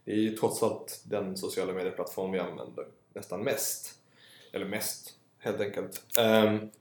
det 0.06 0.12
är 0.12 0.16
ju 0.16 0.38
trots 0.38 0.64
allt 0.64 1.02
den 1.06 1.38
sociala 1.38 1.74
medieplattform 1.74 2.32
vi 2.32 2.40
använder 2.40 2.86
nästan 3.14 3.44
mest. 3.44 4.00
Eller 4.52 4.66
mest, 4.66 5.16
helt 5.40 5.62
enkelt. 5.62 6.04
Um, 6.20 6.72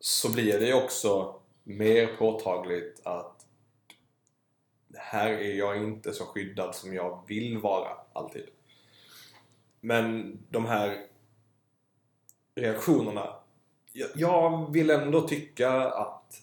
så 0.00 0.32
blir 0.32 0.58
det 0.60 0.66
ju 0.66 0.74
också 0.74 1.40
mer 1.64 2.06
påtagligt 2.06 3.00
att 3.02 3.46
här 4.94 5.30
är 5.30 5.54
jag 5.54 5.76
inte 5.76 6.12
så 6.12 6.24
skyddad 6.24 6.74
som 6.74 6.94
jag 6.94 7.22
vill 7.26 7.58
vara 7.58 7.90
alltid. 8.12 8.46
Men 9.80 10.38
de 10.48 10.66
här 10.66 11.06
reaktionerna. 12.58 13.34
Jag 14.14 14.72
vill 14.72 14.90
ändå 14.90 15.28
tycka 15.28 15.70
att 15.80 16.42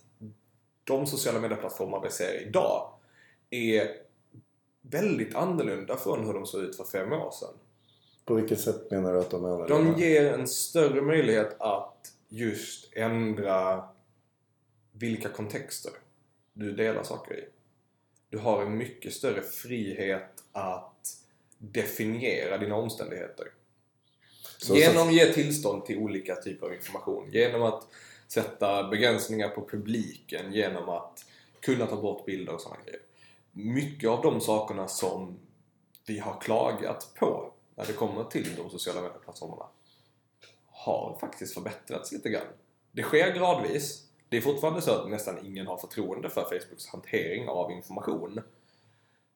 de 0.84 1.08
sociala 1.08 1.40
medieplattformar 1.40 2.02
vi 2.02 2.10
ser 2.10 2.48
idag 2.48 2.94
är 3.50 3.88
väldigt 4.82 5.36
annorlunda 5.36 5.98
från 5.98 6.26
hur 6.26 6.34
de 6.34 6.46
såg 6.46 6.62
ut 6.64 6.78
för 6.78 6.84
fem 6.84 7.14
år 7.14 7.32
sedan. 7.32 7.54
På 8.26 8.34
vilket 8.34 8.60
sätt 8.60 8.92
menar 8.92 9.14
du 9.14 9.20
att 9.20 9.30
de 9.30 9.46
är 9.46 9.50
annorlunda? 9.50 9.94
De 9.94 10.02
ger 10.02 10.34
en 10.34 10.48
större 10.48 11.02
möjlighet 11.02 11.56
att 11.62 12.14
just 12.30 12.94
ändra 12.94 13.84
vilka 14.92 15.30
kontexter 15.30 15.92
du 16.54 16.72
delar 16.72 17.04
saker 17.04 17.40
i. 17.40 17.46
Du 18.30 18.38
har 18.38 18.62
en 18.62 18.78
mycket 18.78 19.14
större 19.14 19.42
frihet 19.42 20.44
att 20.52 21.18
definiera 21.58 22.58
dina 22.58 22.76
omständigheter. 22.76 23.48
Så, 24.58 24.76
genom 24.76 25.08
att 25.08 25.14
ge 25.14 25.34
tillstånd 25.34 25.86
till 25.86 25.98
olika 25.98 26.36
typer 26.36 26.68
av 26.68 26.74
information. 26.74 27.32
Genom 27.32 27.64
att 27.64 27.88
sätta 28.28 28.88
begränsningar 28.88 29.50
på 29.50 29.68
publiken. 29.72 30.54
Genom 30.54 30.90
att 30.90 31.26
kunna 31.60 31.86
ta 31.86 31.96
bort 31.96 32.26
bilder 32.26 32.54
och 32.54 32.62
sådana 32.62 32.82
grejer. 32.84 33.02
Mycket 33.52 34.10
av 34.10 34.22
de 34.22 34.42
sakerna 34.42 34.88
som 34.88 35.40
vi 36.08 36.20
har 36.20 36.42
klagat 36.42 37.14
på 37.20 37.54
när 37.76 37.86
det 37.86 37.94
kommer 37.94 38.24
till 38.24 38.56
de 38.58 38.70
sociala 38.70 39.02
medieplattformarna 39.02 39.66
har 40.68 41.18
faktiskt 41.22 41.54
förbättrats 41.54 42.12
lite 42.12 42.30
grann. 42.30 42.48
Det 42.92 43.04
sker 43.04 43.34
gradvis. 43.34 44.02
Det 44.30 44.38
är 44.38 44.42
fortfarande 44.42 44.82
så 44.82 44.92
att 44.92 45.10
nästan 45.10 45.46
ingen 45.46 45.68
har 45.68 45.78
förtroende 45.78 46.30
för 46.30 46.42
Facebooks 46.42 46.88
hantering 46.88 47.48
av 47.48 47.72
information. 47.72 48.42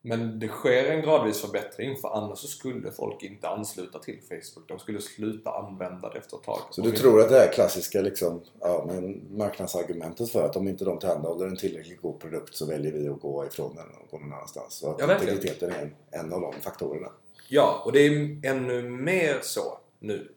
Men 0.01 0.39
det 0.39 0.47
sker 0.47 0.85
en 0.85 1.01
gradvis 1.01 1.41
förbättring 1.41 1.97
för 1.97 2.17
annars 2.17 2.39
så 2.39 2.47
skulle 2.47 2.91
folk 2.91 3.23
inte 3.23 3.47
ansluta 3.47 3.99
till 3.99 4.19
Facebook. 4.21 4.67
De 4.67 4.79
skulle 4.79 5.01
sluta 5.01 5.51
använda 5.51 6.09
det 6.09 6.19
efter 6.19 6.37
ett 6.37 6.43
tag. 6.43 6.59
Så 6.71 6.81
du 6.81 6.91
tror 6.91 7.21
att 7.21 7.29
det 7.29 7.39
här 7.39 7.53
klassiska 7.53 8.01
liksom, 8.01 8.41
ja, 8.59 8.85
men 8.87 9.21
marknadsargumentet 9.37 10.31
för 10.31 10.45
att 10.45 10.55
om 10.55 10.67
inte 10.67 10.85
de 10.85 10.99
tillhandahåller 10.99 11.47
en 11.47 11.57
tillräckligt 11.57 12.01
god 12.01 12.19
produkt 12.19 12.55
så 12.55 12.65
väljer 12.65 12.91
vi 12.91 13.07
att 13.07 13.21
gå 13.21 13.45
ifrån 13.45 13.75
den 13.75 13.85
och 13.85 14.11
gå 14.11 14.19
någon 14.19 14.33
annanstans. 14.33 14.73
Så 14.73 14.91
att 14.91 14.99
ja, 14.99 15.13
integriteten 15.13 15.71
är 15.71 15.81
en, 15.81 15.95
en 16.11 16.33
av 16.33 16.41
de 16.41 16.53
faktorerna. 16.61 17.11
Ja, 17.47 17.81
och 17.85 17.91
det 17.91 17.99
är 17.99 18.39
ännu 18.43 18.89
mer 18.89 19.39
så 19.41 19.79
nu. 19.99 20.31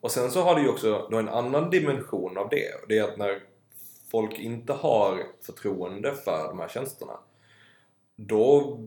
Och 0.00 0.10
sen 0.10 0.30
så 0.30 0.42
har 0.42 0.54
du 0.54 0.62
ju 0.62 0.68
också 0.68 1.08
då 1.10 1.18
en 1.18 1.28
annan 1.28 1.70
dimension 1.70 2.38
av 2.38 2.48
det. 2.48 2.74
Och 2.82 2.88
det 2.88 2.98
är 2.98 3.04
att 3.04 3.18
när 3.18 3.42
folk 4.10 4.38
inte 4.38 4.72
har 4.72 5.26
förtroende 5.42 6.14
för 6.14 6.48
de 6.48 6.58
här 6.58 6.68
tjänsterna 6.68 7.18
då 8.26 8.80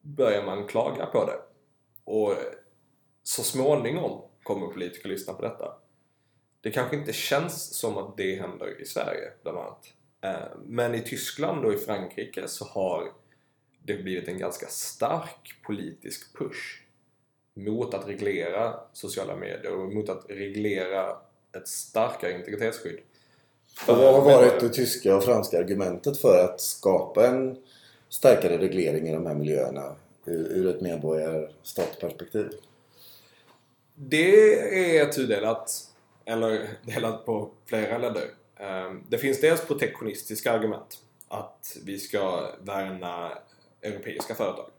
börjar 0.00 0.44
man 0.44 0.66
klaga 0.66 1.06
på 1.06 1.24
det. 1.24 1.38
Och 2.04 2.34
så 3.22 3.42
småningom 3.42 4.22
kommer 4.42 4.66
politiker 4.66 5.08
lyssna 5.08 5.32
på 5.32 5.42
detta. 5.42 5.76
Det 6.60 6.70
kanske 6.70 6.96
inte 6.96 7.12
känns 7.12 7.74
som 7.74 7.98
att 7.98 8.16
det 8.16 8.34
händer 8.34 8.80
i 8.80 8.84
Sverige 8.84 9.32
bland 9.42 9.58
annat. 9.58 9.86
Eh, 10.20 10.58
men 10.64 10.94
i 10.94 11.00
Tyskland 11.00 11.64
och 11.64 11.72
i 11.72 11.76
Frankrike 11.76 12.48
så 12.48 12.64
har 12.64 13.12
det 13.82 13.94
blivit 13.94 14.28
en 14.28 14.38
ganska 14.38 14.66
stark 14.66 15.62
politisk 15.66 16.38
push 16.38 16.82
mot 17.54 17.94
att 17.94 18.08
reglera 18.08 18.74
sociala 18.92 19.36
medier 19.36 19.72
och 19.72 19.94
mot 19.94 20.08
att 20.08 20.24
reglera 20.28 21.16
ett 21.56 21.68
starkare 21.68 22.32
integritetsskydd. 22.32 22.98
Och 23.88 23.96
vad 23.96 24.14
har 24.14 24.24
varit 24.24 24.60
det 24.60 24.68
tyska 24.68 25.16
och 25.16 25.24
franska 25.24 25.58
argumentet 25.58 26.18
för 26.18 26.44
att 26.44 26.60
skapa 26.60 27.26
en 27.26 27.56
starkare 28.08 28.58
reglering 28.58 29.08
i 29.08 29.12
de 29.12 29.26
här 29.26 29.34
miljöerna 29.34 29.96
ur 30.26 30.68
ett 30.68 30.80
medborgarstatsperspektiv? 30.80 32.50
Det 33.94 34.98
är 34.98 35.06
tudelat, 35.06 35.70
eller 36.24 36.68
delat 36.82 37.26
på 37.26 37.50
flera 37.66 37.98
ledder. 37.98 38.30
Ehm, 38.56 39.02
det 39.08 39.18
finns 39.18 39.40
dels 39.40 39.60
protektionistiska 39.60 40.52
argument. 40.52 40.98
Att 41.28 41.76
vi 41.84 41.98
ska 41.98 42.50
värna 42.60 43.38
europeiska 43.82 44.34
företag. 44.34 44.70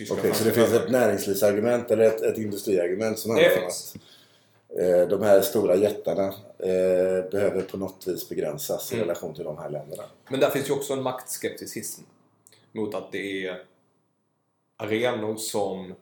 Okej, 0.00 0.18
okay, 0.18 0.32
så 0.32 0.44
det 0.44 0.50
finns 0.50 0.72
ett 0.72 0.90
näringslivsargument 0.90 1.90
eller 1.90 2.04
ett, 2.04 2.22
ett 2.22 2.38
industriargument 2.38 3.18
som 3.18 3.30
handlar 3.30 3.58
om 3.58 3.66
att 3.66 3.96
eh, 4.80 5.08
de 5.08 5.22
här 5.22 5.40
stora 5.40 5.76
jättarna 5.76 6.26
eh, 6.58 7.30
behöver 7.30 7.62
på 7.62 7.76
något 7.76 8.06
vis 8.06 8.28
begränsas 8.28 8.92
mm. 8.92 9.00
i 9.00 9.04
relation 9.04 9.34
till 9.34 9.44
de 9.44 9.58
här 9.58 9.70
länderna. 9.70 10.02
Men 10.28 10.40
där 10.40 10.50
finns 10.50 10.68
ju 10.68 10.72
också 10.72 10.92
en 10.92 11.02
maktskepticism 11.02 12.02
mot 12.76 12.94
att 12.94 13.12
det 13.12 13.46
är 13.46 13.62
arenor 14.76 15.36
som 15.36 15.94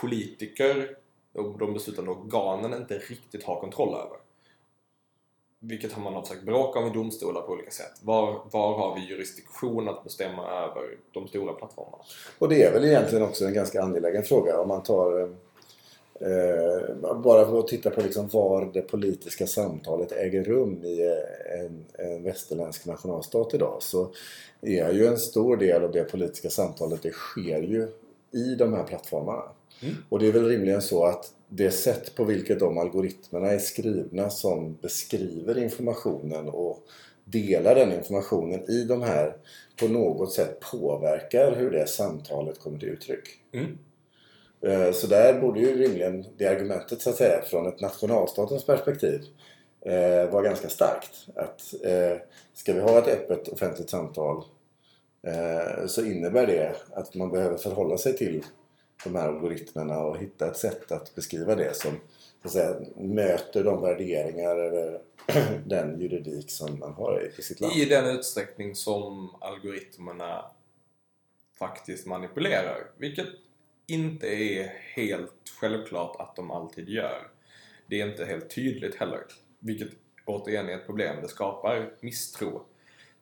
politiker 0.00 0.96
och 1.32 1.58
de 1.58 1.74
beslutande 1.74 2.10
organen 2.10 2.74
inte 2.74 2.98
riktigt 2.98 3.44
har 3.44 3.60
kontroll 3.60 3.94
över. 3.94 4.16
Vilket 5.58 5.98
man 5.98 6.14
har 6.14 6.22
försökt 6.22 6.42
bråka 6.42 6.78
om 6.78 6.86
i 6.86 6.90
domstolar 6.90 7.42
på 7.42 7.52
olika 7.52 7.70
sätt. 7.70 7.92
Var, 8.02 8.40
var 8.52 8.78
har 8.78 8.94
vi 8.94 9.08
jurisdiktion 9.08 9.88
att 9.88 10.04
bestämma 10.04 10.50
över 10.50 10.98
de 11.12 11.28
stora 11.28 11.52
plattformarna? 11.52 12.04
Och 12.38 12.48
det 12.48 12.62
är 12.62 12.72
väl 12.72 12.84
egentligen 12.84 13.24
också 13.24 13.44
en 13.44 13.54
ganska 13.54 13.82
angelägen 13.82 14.22
fråga 14.22 14.60
om 14.60 14.68
man 14.68 14.82
tar 14.82 15.20
eh, 15.20 15.28
bara 17.22 17.46
för 17.46 17.58
att 17.58 17.68
titta 17.68 17.90
på 17.90 18.00
liksom 18.00 18.28
var 18.28 18.70
det 18.72 18.82
politiska 18.82 19.46
samtalet 19.46 20.12
äger 20.12 20.44
rum 20.44 20.84
i 20.84 21.06
eh, 21.06 21.60
en, 21.60 21.84
en 21.98 22.22
västerländsk 22.22 22.86
nationalstat 22.86 23.54
idag 23.54 23.76
så 23.80 24.10
är 24.60 24.92
ju 24.92 25.06
en 25.06 25.18
stor 25.18 25.56
del 25.56 25.84
av 25.84 25.92
det 25.92 26.04
politiska 26.04 26.50
samtalet 26.50 27.02
det 27.02 27.12
sker 27.12 27.62
ju 27.62 27.88
i 28.32 28.54
de 28.54 28.72
här 28.72 28.84
plattformarna. 28.84 29.42
Mm. 29.82 29.94
Och 30.08 30.18
det 30.18 30.26
är 30.26 30.32
väl 30.32 30.48
rimligen 30.48 30.82
så 30.82 31.04
att 31.04 31.32
det 31.48 31.70
sätt 31.70 32.14
på 32.14 32.24
vilket 32.24 32.58
de 32.58 32.78
algoritmerna 32.78 33.50
är 33.50 33.58
skrivna 33.58 34.30
som 34.30 34.76
beskriver 34.82 35.58
informationen 35.58 36.48
och 36.48 36.82
delar 37.24 37.74
den 37.74 37.92
informationen 37.92 38.70
i 38.70 38.84
de 38.84 39.02
här 39.02 39.36
på 39.80 39.88
något 39.88 40.32
sätt 40.32 40.60
påverkar 40.72 41.56
hur 41.56 41.70
det 41.70 41.86
samtalet 41.86 42.60
kommer 42.60 42.78
till 42.78 42.88
uttryck. 42.88 43.28
Mm. 43.52 43.78
Eh, 44.60 44.92
så 44.92 45.06
där 45.06 45.40
borde 45.40 45.60
ju 45.60 45.78
rimligen 45.78 46.26
det 46.36 46.46
argumentet 46.46 47.02
så 47.02 47.10
att 47.10 47.16
säga 47.16 47.42
från 47.42 47.66
ett 47.66 47.80
nationalstatens 47.80 48.66
perspektiv 48.66 49.24
eh, 49.80 50.30
vara 50.30 50.42
ganska 50.42 50.68
starkt. 50.68 51.28
Att 51.34 51.74
eh, 51.84 52.18
ska 52.54 52.72
vi 52.72 52.80
ha 52.80 52.98
ett 52.98 53.08
öppet 53.08 53.48
offentligt 53.48 53.90
samtal 53.90 54.44
så 55.86 56.04
innebär 56.04 56.46
det 56.46 56.76
att 56.92 57.14
man 57.14 57.30
behöver 57.30 57.56
förhålla 57.56 57.98
sig 57.98 58.16
till 58.16 58.44
de 59.04 59.14
här 59.14 59.28
algoritmerna 59.28 59.98
och 59.98 60.18
hitta 60.18 60.46
ett 60.46 60.56
sätt 60.56 60.92
att 60.92 61.14
beskriva 61.14 61.54
det 61.54 61.76
som 61.76 61.90
så 62.42 62.48
att 62.48 62.52
säga, 62.52 62.76
möter 62.96 63.64
de 63.64 63.82
värderingar 63.82 64.56
eller 64.56 65.00
den 65.66 66.00
juridik 66.00 66.50
som 66.50 66.78
man 66.78 66.92
har 66.92 67.32
i 67.38 67.42
sitt 67.42 67.60
land. 67.60 67.76
I 67.76 67.84
den 67.84 68.16
utsträckning 68.16 68.74
som 68.74 69.36
algoritmerna 69.40 70.44
faktiskt 71.58 72.06
manipulerar. 72.06 72.90
Vilket 72.96 73.28
inte 73.86 74.26
är 74.26 74.80
helt 74.94 75.32
självklart 75.60 76.16
att 76.20 76.36
de 76.36 76.50
alltid 76.50 76.88
gör. 76.88 77.28
Det 77.86 78.00
är 78.00 78.06
inte 78.06 78.24
helt 78.24 78.54
tydligt 78.54 78.94
heller. 78.94 79.20
Vilket 79.58 79.88
återigen 80.24 80.68
är 80.68 80.74
ett 80.74 80.86
problem. 80.86 81.22
Det 81.22 81.28
skapar 81.28 81.90
misstro. 82.00 82.62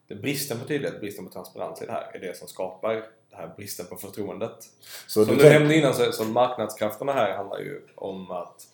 Det 0.07 0.15
bristen 0.15 0.61
på 0.61 0.67
tydlighet, 0.67 1.01
bristen 1.01 1.27
på 1.27 1.33
transparens 1.33 1.83
i 1.83 1.87
det 1.87 1.93
här 1.93 2.11
är 2.15 2.19
det 2.19 2.37
som 2.37 2.49
skapar 2.49 2.95
det 3.31 3.37
här 3.37 3.55
bristen 3.57 3.87
på 3.87 3.97
förtroendet. 3.97 4.65
Så 5.07 5.25
som 5.25 5.37
du, 5.37 5.43
du 5.43 5.49
nämnde 5.49 5.77
innan 5.77 5.95
så, 5.95 6.13
så 6.13 6.25
marknadskrafterna 6.25 7.13
här 7.13 7.37
handlar 7.37 7.59
ju 7.59 7.81
om 7.95 8.31
att 8.31 8.67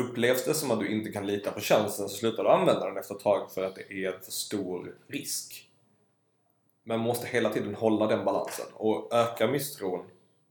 Upplevs 0.00 0.44
det 0.44 0.54
som 0.54 0.70
att 0.70 0.80
du 0.80 0.88
inte 0.88 1.12
kan 1.12 1.26
lita 1.26 1.50
på 1.50 1.60
tjänsten 1.60 2.08
så 2.08 2.16
slutar 2.16 2.44
du 2.44 2.50
använda 2.50 2.86
den 2.86 2.96
efter 2.96 3.14
ett 3.14 3.20
tag 3.20 3.52
för 3.52 3.62
att 3.62 3.74
det 3.74 3.92
är 3.92 4.12
en 4.12 4.22
för 4.22 4.32
stor 4.32 4.94
risk. 5.06 5.69
Men 6.84 6.98
man 6.98 7.06
måste 7.06 7.26
hela 7.26 7.50
tiden 7.50 7.74
hålla 7.74 8.06
den 8.06 8.24
balansen 8.24 8.66
och 8.74 9.14
ökar 9.14 9.48
misstron 9.48 10.06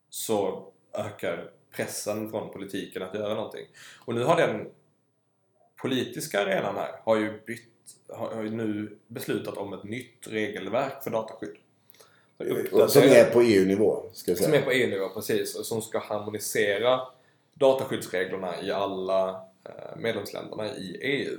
så 0.10 0.68
ökar 0.94 1.52
pressen 1.76 2.30
från 2.30 2.54
politiken 2.54 3.04
att 3.04 3.16
göra 3.16 3.34
någonting. 3.34 3.66
Och 4.06 4.16
nu 4.16 4.24
har 4.24 4.38
den 4.38 4.70
politiska 5.82 6.42
arenan 6.42 6.76
här 6.76 6.92
har 7.04 7.16
ju, 7.16 7.42
bytt, 7.46 7.96
har 8.08 8.44
ju 8.44 8.50
nu 8.50 8.98
beslutat 9.08 9.58
om 9.58 9.74
ett 9.74 9.84
nytt 9.84 10.28
regelverk 10.28 11.04
för 11.04 11.12
dataskydd. 11.12 11.56
Som 12.88 13.04
är 13.04 13.32
på 13.32 13.42
EU-nivå? 13.42 14.04
Som 14.14 14.54
är 14.54 14.62
på 14.62 14.72
EU-nivå, 14.72 15.10
precis. 15.10 15.56
Och 15.56 15.66
som 15.66 15.82
ska 15.82 16.00
harmonisera 16.00 17.02
dataskyddsreglerna 17.54 18.64
i 18.64 18.72
alla 18.72 19.30
eh, 19.64 19.98
medlemsländerna 19.98 20.76
i 20.76 20.98
EU. 21.02 21.38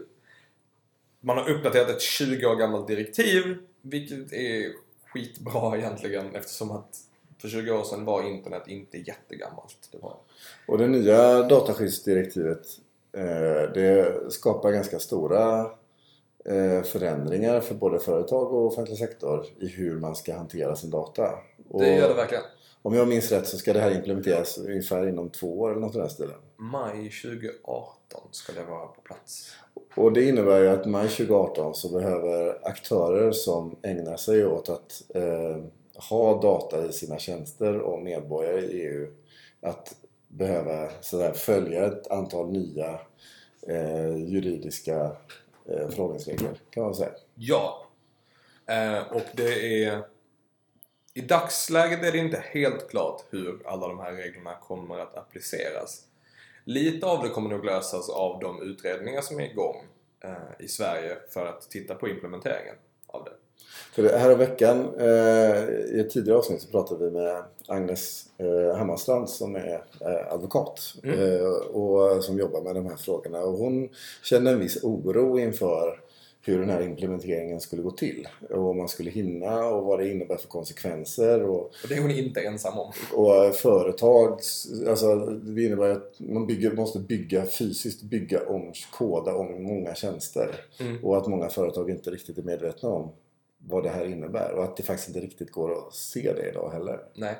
Man 1.20 1.38
har 1.38 1.50
uppdaterat 1.50 1.88
ett 1.88 2.02
20 2.02 2.46
år 2.46 2.56
gammalt 2.56 2.88
direktiv, 2.88 3.58
vilket 3.82 4.32
är 4.32 4.72
skitbra 5.12 5.78
egentligen 5.78 6.34
eftersom 6.34 6.70
att 6.70 6.96
för 7.38 7.48
20 7.48 7.70
år 7.72 7.84
sedan 7.84 8.04
var 8.04 8.22
internet 8.22 8.62
inte 8.66 8.98
jättegammalt. 8.98 9.88
Det 9.92 9.98
var... 9.98 10.16
Och 10.66 10.78
det 10.78 10.88
nya 10.88 11.42
dataskyddsdirektivet 11.42 12.66
eh, 13.12 13.72
det 13.74 14.16
skapar 14.32 14.72
ganska 14.72 14.98
stora 14.98 15.60
eh, 16.44 16.82
förändringar 16.82 17.60
för 17.60 17.74
både 17.74 18.00
företag 18.00 18.52
och 18.52 18.66
offentlig 18.66 18.98
sektor 18.98 19.46
i 19.60 19.66
hur 19.68 19.98
man 19.98 20.16
ska 20.16 20.36
hantera 20.36 20.76
sin 20.76 20.90
data. 20.90 21.38
Och 21.68 21.80
Det 21.80 21.94
gör 21.96 22.08
det 22.08 22.14
verkligen. 22.14 22.44
om 22.82 22.94
jag 22.94 23.08
minns 23.08 23.32
rätt 23.32 23.46
så 23.48 23.56
ska 23.58 23.72
det 23.72 23.80
här 23.80 23.96
implementeras 23.96 24.58
ungefär 24.58 25.08
inom 25.08 25.30
två 25.30 25.60
år 25.60 25.70
eller 25.70 25.80
något 25.80 25.94
i 25.94 25.98
den 25.98 26.10
stilen. 26.10 26.36
Maj 26.56 27.10
2018 27.10 28.20
ska 28.30 28.52
det 28.52 28.64
vara 28.64 28.86
på 28.86 29.00
plats. 29.00 29.52
Och 29.94 30.12
det 30.12 30.28
innebär 30.28 30.60
ju 30.60 30.68
att 30.68 30.86
maj 30.86 31.08
2018 31.08 31.74
så 31.74 31.88
behöver 31.88 32.58
aktörer 32.68 33.32
som 33.32 33.76
ägnar 33.82 34.16
sig 34.16 34.46
åt 34.46 34.68
att 34.68 35.02
eh, 35.14 35.56
ha 36.10 36.40
data 36.40 36.86
i 36.86 36.92
sina 36.92 37.18
tjänster 37.18 37.82
om 37.82 38.04
medborgare 38.04 38.60
i 38.60 38.86
EU 38.86 39.06
att 39.62 39.94
behöva 40.28 40.90
sådär, 41.00 41.32
följa 41.32 41.86
ett 41.86 42.10
antal 42.10 42.52
nya 42.52 43.00
eh, 43.66 44.16
juridiska 44.16 45.16
eh, 45.68 45.88
förhållningsregler 45.88 46.60
kan 46.70 46.82
man 46.82 46.94
säga. 46.94 47.10
Ja. 47.34 47.86
Eh, 48.66 49.12
och 49.12 49.26
det 49.32 49.84
är... 49.84 50.02
I 51.14 51.20
dagsläget 51.20 52.04
är 52.04 52.12
det 52.12 52.18
inte 52.18 52.44
helt 52.50 52.90
klart 52.90 53.24
hur 53.30 53.62
alla 53.64 53.88
de 53.88 53.98
här 53.98 54.12
reglerna 54.12 54.54
kommer 54.54 54.98
att 54.98 55.16
appliceras. 55.16 56.04
Lite 56.64 57.06
av 57.06 57.22
det 57.22 57.28
kommer 57.28 57.50
nog 57.50 57.64
lösas 57.64 58.08
av 58.08 58.40
de 58.40 58.62
utredningar 58.62 59.20
som 59.20 59.40
är 59.40 59.44
igång 59.44 59.76
eh, 60.24 60.64
i 60.64 60.68
Sverige 60.68 61.16
för 61.30 61.46
att 61.46 61.70
titta 61.70 61.94
på 61.94 62.08
implementeringen 62.08 62.74
av 63.06 63.24
det. 63.24 63.32
För 63.92 64.18
här 64.18 64.36
veckan 64.36 64.94
eh, 64.98 65.68
i 65.96 66.00
ett 66.00 66.10
tidigare 66.10 66.38
avsnitt 66.38 66.62
så 66.62 66.68
pratade 66.68 67.04
vi 67.04 67.10
med 67.10 67.42
Agnes 67.66 68.24
eh, 68.38 68.76
Hammarstrand 68.76 69.28
som 69.28 69.56
är 69.56 69.84
advokat 70.30 70.94
eh, 71.02 71.76
och 71.76 72.24
som 72.24 72.38
jobbar 72.38 72.62
med 72.62 72.74
de 72.74 72.86
här 72.86 72.96
frågorna. 72.96 73.40
Och 73.40 73.52
hon 73.52 73.88
kände 74.22 74.50
en 74.50 74.58
viss 74.58 74.84
oro 74.84 75.38
inför 75.38 76.00
hur 76.42 76.58
den 76.58 76.70
här 76.70 76.82
implementeringen 76.82 77.60
skulle 77.60 77.82
gå 77.82 77.90
till. 77.90 78.28
Och 78.50 78.70
om 78.70 78.76
man 78.76 78.88
skulle 78.88 79.10
hinna 79.10 79.64
och 79.64 79.84
vad 79.84 79.98
det 79.98 80.08
innebär 80.10 80.36
för 80.36 80.48
konsekvenser. 80.48 81.42
Och, 81.42 81.60
Och 81.60 81.88
det 81.88 81.94
är 81.94 82.00
hon 82.00 82.10
inte 82.10 82.40
ensam 82.40 82.78
om. 82.78 82.92
och 83.14 83.54
företag, 83.54 84.40
alltså 84.88 85.16
det 85.26 85.62
innebär 85.62 85.90
att 85.90 86.14
man 86.18 86.46
bygger, 86.46 86.72
måste 86.72 86.98
bygga 86.98 87.46
fysiskt 87.46 88.02
bygga 88.02 88.48
om, 88.48 88.72
koda 88.90 89.34
om 89.34 89.62
många 89.62 89.94
tjänster. 89.94 90.64
Mm. 90.80 91.04
Och 91.04 91.16
att 91.16 91.26
många 91.26 91.48
företag 91.48 91.90
inte 91.90 92.10
riktigt 92.10 92.38
är 92.38 92.42
medvetna 92.42 92.88
om 92.88 93.12
vad 93.58 93.82
det 93.82 93.90
här 93.90 94.04
innebär. 94.04 94.52
Och 94.52 94.64
att 94.64 94.76
det 94.76 94.82
faktiskt 94.82 95.08
inte 95.08 95.20
riktigt 95.20 95.50
går 95.52 95.72
att 95.78 95.94
se 95.94 96.32
det 96.32 96.48
idag 96.48 96.70
heller. 96.70 97.00
Nej. 97.14 97.36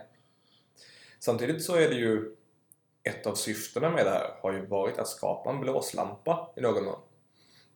Samtidigt 1.18 1.62
så 1.62 1.74
är 1.74 1.88
det 1.88 1.94
ju 1.94 2.34
ett 3.02 3.26
av 3.26 3.34
syftena 3.34 3.90
med 3.90 4.06
det 4.06 4.10
här 4.10 4.30
har 4.42 4.52
ju 4.52 4.66
varit 4.66 4.98
att 4.98 5.08
skapa 5.08 5.50
en 5.50 5.60
blåslampa 5.60 6.50
i 6.56 6.60
någon 6.60 6.84
mån. 6.84 6.98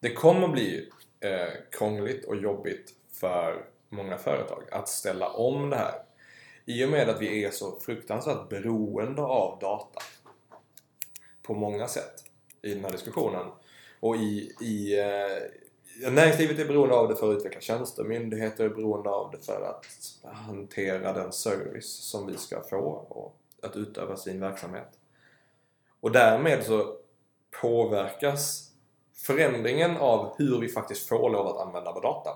Det 0.00 0.12
kommer 0.12 0.49
bli 0.49 0.90
eh, 1.25 1.49
krångligt 1.71 2.25
och 2.25 2.37
jobbigt 2.37 2.95
för 3.12 3.64
många 3.88 4.19
företag 4.19 4.62
att 4.71 4.88
ställa 4.88 5.28
om 5.28 5.71
det 5.71 5.76
här. 5.76 5.95
I 6.64 6.85
och 6.85 6.88
med 6.88 7.09
att 7.09 7.21
vi 7.21 7.45
är 7.45 7.50
så 7.50 7.81
fruktansvärt 7.81 8.49
beroende 8.49 9.23
av 9.23 9.59
data 9.59 10.00
på 11.43 11.54
många 11.54 11.88
sätt 11.88 12.25
i 12.62 12.75
den 12.75 12.85
här 12.85 12.93
diskussionen. 12.93 13.47
Och 14.00 14.16
i, 14.16 14.52
i 14.61 15.00
eh, 15.00 16.11
näringslivet 16.11 16.59
är 16.59 16.64
beroende 16.64 16.95
av 16.95 17.09
det 17.09 17.16
för 17.16 17.33
att 17.33 17.37
utveckla 17.38 17.61
tjänster, 17.61 18.04
myndigheter 18.04 18.64
är 18.64 18.69
beroende 18.69 19.11
av 19.11 19.31
det 19.31 19.47
för 19.47 19.62
att 19.62 19.87
hantera 20.35 21.12
den 21.12 21.33
service 21.33 21.90
som 22.11 22.26
vi 22.26 22.37
ska 22.37 22.62
få 22.62 23.07
och 23.09 23.37
att 23.62 23.76
utöva 23.76 24.16
sin 24.16 24.40
verksamhet. 24.40 24.99
Och 26.00 26.12
därmed 26.12 26.64
så 26.64 26.97
påverkas 27.61 28.74
förändringen 29.26 29.96
av 29.96 30.34
hur 30.38 30.60
vi 30.60 30.68
faktiskt 30.68 31.08
får 31.08 31.30
lov 31.30 31.46
att 31.46 31.66
använda 31.66 31.92
vår 31.92 32.02
data 32.02 32.30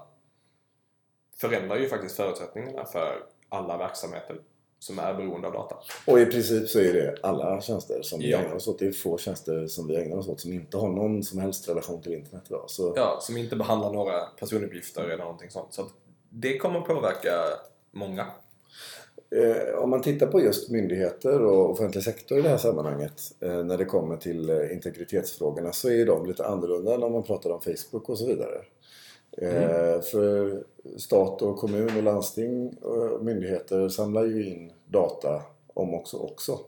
förändrar 1.37 1.77
ju 1.77 1.88
faktiskt 1.88 2.16
förutsättningarna 2.16 2.85
för 2.85 3.22
alla 3.48 3.77
verksamheter 3.77 4.40
som 4.79 4.98
är 4.98 5.14
beroende 5.14 5.46
av 5.48 5.53
data. 5.55 5.77
Och 6.07 6.20
i 6.20 6.27
princip 6.27 6.68
så 6.68 6.79
är 6.81 6.92
det 6.92 7.16
alla 7.22 7.61
tjänster 7.61 8.03
som 8.03 8.18
vi 8.18 8.31
Ja. 8.31 8.38
ägnar 8.38 8.55
oss 8.55 8.68
åt. 8.68 8.79
Det 8.79 8.87
är 8.87 8.92
få 8.92 9.18
tjänster 9.18 9.66
som 9.66 9.87
vi 9.87 9.96
ägnar 9.96 10.16
oss 10.16 10.29
åt 10.29 10.40
som 10.40 10.53
inte 10.53 10.77
har 10.77 10.88
någon 10.88 11.22
som 11.22 11.38
helst 11.38 11.68
relation 11.68 12.03
till 12.03 12.12
internet 12.12 12.44
idag. 12.48 12.64
Så 12.66 12.92
Ja, 12.96 13.18
som 13.20 13.37
inte 13.37 13.57
behandlar 13.57 13.92
några 13.92 14.20
personuppgifter 14.27 15.03
eller 15.05 15.18
någonting 15.24 15.51
sånt. 15.51 15.74
Så 15.74 15.87
det 16.31 16.59
kommer 16.59 16.81
påverka 16.81 17.31
många. 17.90 18.27
Eh, 19.31 19.79
om 19.79 19.91
man 19.91 20.03
tittar 20.03 20.27
på 20.27 20.41
just 20.41 20.71
myndigheter 20.71 21.43
och 21.45 21.71
offentlig 21.71 22.05
sektor 22.05 22.38
i 22.38 22.43
det 22.43 22.49
här 22.49 22.57
sammanhanget 22.57 23.23
eh, 23.41 23.64
när 23.64 23.79
det 23.79 23.85
kommer 23.85 24.17
till 24.17 24.51
eh, 24.51 24.73
integritetsfrågorna 24.73 25.73
så 25.73 25.91
är 25.91 26.07
de 26.07 26.27
lite 26.27 26.47
annorlunda 26.47 26.95
än 26.95 27.03
om 27.03 27.12
man 27.12 27.23
pratar 27.23 27.51
om 27.51 27.61
Facebook 27.61 28.09
och 28.09 28.19
så 28.19 28.27
vidare. 28.27 28.59
Eh, 29.38 30.01
För 30.01 30.62
stat 30.97 31.43
och 31.43 31.57
kommun 31.59 31.97
och 31.97 32.03
landsting 32.03 32.69
och 32.77 33.25
myndigheter 33.25 33.88
samlar 33.88 34.25
ju 34.25 34.47
in 34.51 34.73
data 34.87 35.43
om 35.75 35.95
också 35.95 36.17
också. 36.17 36.61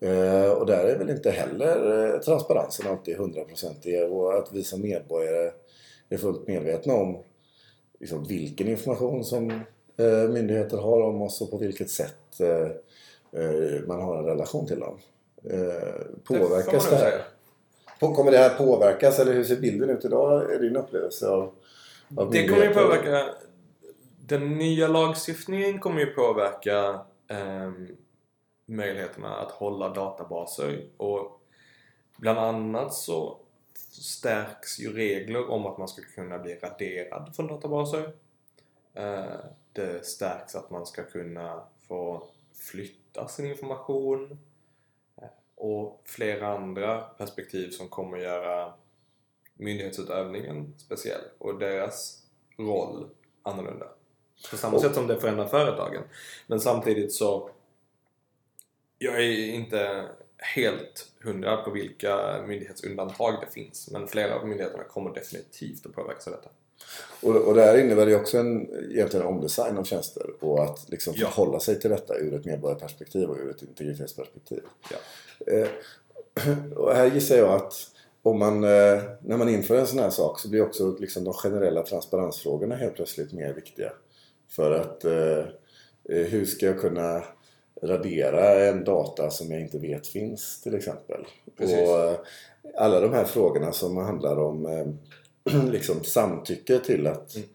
Eh, 0.00 0.50
Och 0.52 0.66
där 0.66 0.84
är 0.84 0.98
väl 0.98 1.10
inte 1.10 1.30
heller 1.30 2.18
transparensen 2.18 2.86
alltid 2.90 3.16
hundraprocentig 3.16 4.12
och 4.12 4.34
att 4.38 4.52
vi 4.52 4.62
som 4.64 4.80
medborgare 4.82 5.50
är 6.08 6.16
fullt 6.16 6.46
medvetna 6.46 6.94
om 6.94 7.18
liksom 8.00 8.24
vilken 8.24 8.68
information 8.68 9.24
som 9.24 9.60
myndigheter 10.28 10.78
har 10.78 11.02
om 11.02 11.22
oss 11.22 11.40
och 11.40 11.50
på 11.50 11.58
vilket 11.58 11.90
sätt 11.90 12.40
eh, 12.40 12.70
eh, 13.42 13.86
man 13.86 14.00
har 14.00 14.18
en 14.18 14.24
relation 14.24 14.66
till 14.66 14.80
dem. 14.80 14.98
Eh, 15.44 16.06
påverkas 16.24 16.84
det, 16.84 16.90
nog 16.90 17.00
här? 17.00 17.24
Kommer 18.14 18.30
det 18.30 18.38
här 18.38 18.58
påverkas 18.58 19.18
eller 19.18 19.32
hur 19.32 19.44
ser 19.44 19.56
bilden 19.56 19.90
ut 19.90 20.04
idag? 20.04 20.52
Är 20.52 20.58
din 20.58 20.76
upplevelse 20.76 21.28
av, 21.28 21.52
av 22.16 22.30
Det 22.30 22.48
kommer 22.48 22.64
ju 22.64 22.74
påverka... 22.74 23.34
Den 24.26 24.58
nya 24.58 24.88
lagstiftningen 24.88 25.78
kommer 25.78 26.00
ju 26.00 26.06
påverka 26.06 27.00
ehm, 27.28 27.88
möjligheterna 28.66 29.36
att 29.36 29.52
hålla 29.52 29.88
databaser 29.88 30.84
och 30.96 31.40
bland 32.16 32.38
annat 32.38 32.94
så 32.94 33.38
stärks 33.90 34.78
ju 34.78 34.92
regler 34.92 35.50
om 35.50 35.66
att 35.66 35.78
man 35.78 35.88
ska 35.88 36.02
kunna 36.02 36.38
bli 36.38 36.54
raderad 36.54 37.32
från 37.36 37.46
databaser. 37.46 38.12
Eh, 38.94 39.24
det 39.76 40.06
stärks 40.06 40.54
att 40.54 40.70
man 40.70 40.86
ska 40.86 41.02
kunna 41.04 41.62
få 41.88 42.26
flytta 42.54 43.28
sin 43.28 43.46
information 43.46 44.38
och 45.54 46.02
flera 46.04 46.48
andra 46.48 47.00
perspektiv 47.00 47.70
som 47.70 47.88
kommer 47.88 48.18
göra 48.18 48.72
myndighetsutövningen 49.54 50.74
speciell 50.78 51.20
och 51.38 51.58
deras 51.58 52.22
roll 52.58 53.08
annorlunda. 53.42 53.86
På 54.50 54.56
samma 54.56 54.76
Och- 54.76 54.82
sätt 54.82 54.94
som 54.94 55.06
det 55.06 55.20
förändrar 55.20 55.46
företagen. 55.48 56.02
Men 56.46 56.60
samtidigt 56.60 57.12
så 57.12 57.50
jag 58.98 59.14
är 59.24 59.54
inte 59.54 60.08
helt 60.38 61.12
hundra 61.22 61.56
på 61.56 61.70
vilka 61.70 62.44
myndighetsundantag 62.46 63.34
det 63.40 63.52
finns 63.52 63.90
men 63.90 64.08
flera 64.08 64.34
av 64.34 64.48
myndigheterna 64.48 64.84
kommer 64.84 65.14
definitivt 65.14 65.86
att 65.86 65.92
påverkas 65.92 66.26
av 66.26 66.32
detta. 66.32 66.50
Och, 67.22 67.36
och 67.36 67.54
det 67.54 67.62
här 67.62 67.78
innebär 67.78 68.06
ju 68.06 68.16
också 68.16 68.38
en, 68.38 68.68
egentligen 68.92 69.26
en 69.26 69.32
omdesign 69.32 69.78
av 69.78 69.84
tjänster 69.84 70.26
och 70.40 70.64
att 70.64 70.88
liksom 70.88 71.14
Ja. 71.16 71.28
förhålla 71.28 71.60
sig 71.60 71.80
till 71.80 71.90
detta 71.90 72.16
ur 72.16 72.34
ett 72.34 72.44
medborgarperspektiv 72.44 73.28
och 73.30 73.36
ur 73.36 73.50
ett 73.50 73.62
integritetsperspektiv. 73.62 74.60
Ja. 74.90 74.96
Eh, 75.52 75.68
och 76.76 76.94
här 76.94 77.06
gissar 77.06 77.36
jag 77.36 77.52
att 77.52 77.74
om 78.22 78.38
man, 78.38 78.64
eh, 78.64 79.02
när 79.20 79.36
man 79.36 79.48
inför 79.48 79.76
en 79.78 79.86
sån 79.86 79.98
här 79.98 80.10
sak 80.10 80.40
så 80.40 80.48
blir 80.48 80.62
också 80.62 80.96
liksom 80.98 81.24
de 81.24 81.32
generella 81.34 81.82
transparensfrågorna 81.82 82.74
helt 82.74 82.94
plötsligt 82.94 83.32
mer 83.32 83.52
viktiga. 83.52 83.92
För 84.48 84.70
att 84.70 85.04
eh, 85.04 85.38
eh, 86.08 86.26
hur 86.26 86.44
ska 86.44 86.66
jag 86.66 86.80
kunna 86.80 87.24
radera 87.82 88.66
en 88.68 88.84
data 88.84 89.30
som 89.30 89.52
jag 89.52 89.60
inte 89.60 89.78
vet 89.78 90.06
finns 90.06 90.62
till 90.62 90.74
exempel. 90.74 91.26
Precis. 91.58 91.88
Och 91.88 92.00
eh, 92.00 92.16
alla 92.74 93.00
de 93.00 93.12
här 93.12 93.24
frågorna 93.24 93.72
som 93.72 93.96
handlar 93.96 94.38
om 94.38 94.66
eh, 94.66 94.86
liksom 95.72 96.04
samtycke 96.04 96.78
till 96.78 97.06
att 97.06 97.36
Mm. 97.36 97.48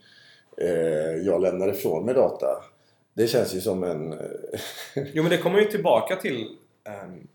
eh, 0.75 1.15
jag 1.25 1.41
lämnar 1.41 1.67
ifrån 1.67 2.05
mig 2.05 2.13
data. 2.15 2.63
Det 3.13 3.27
känns 3.27 3.53
ju 3.55 3.61
som 3.61 3.83
en... 3.83 4.13
eh, 4.13 4.19
Jo 5.13 5.23
men 5.23 5.29
det 5.31 5.37
kommer 5.37 5.59
ju 5.59 5.65
tillbaka 5.65 6.15
till 6.15 6.57
um, 7.03 7.27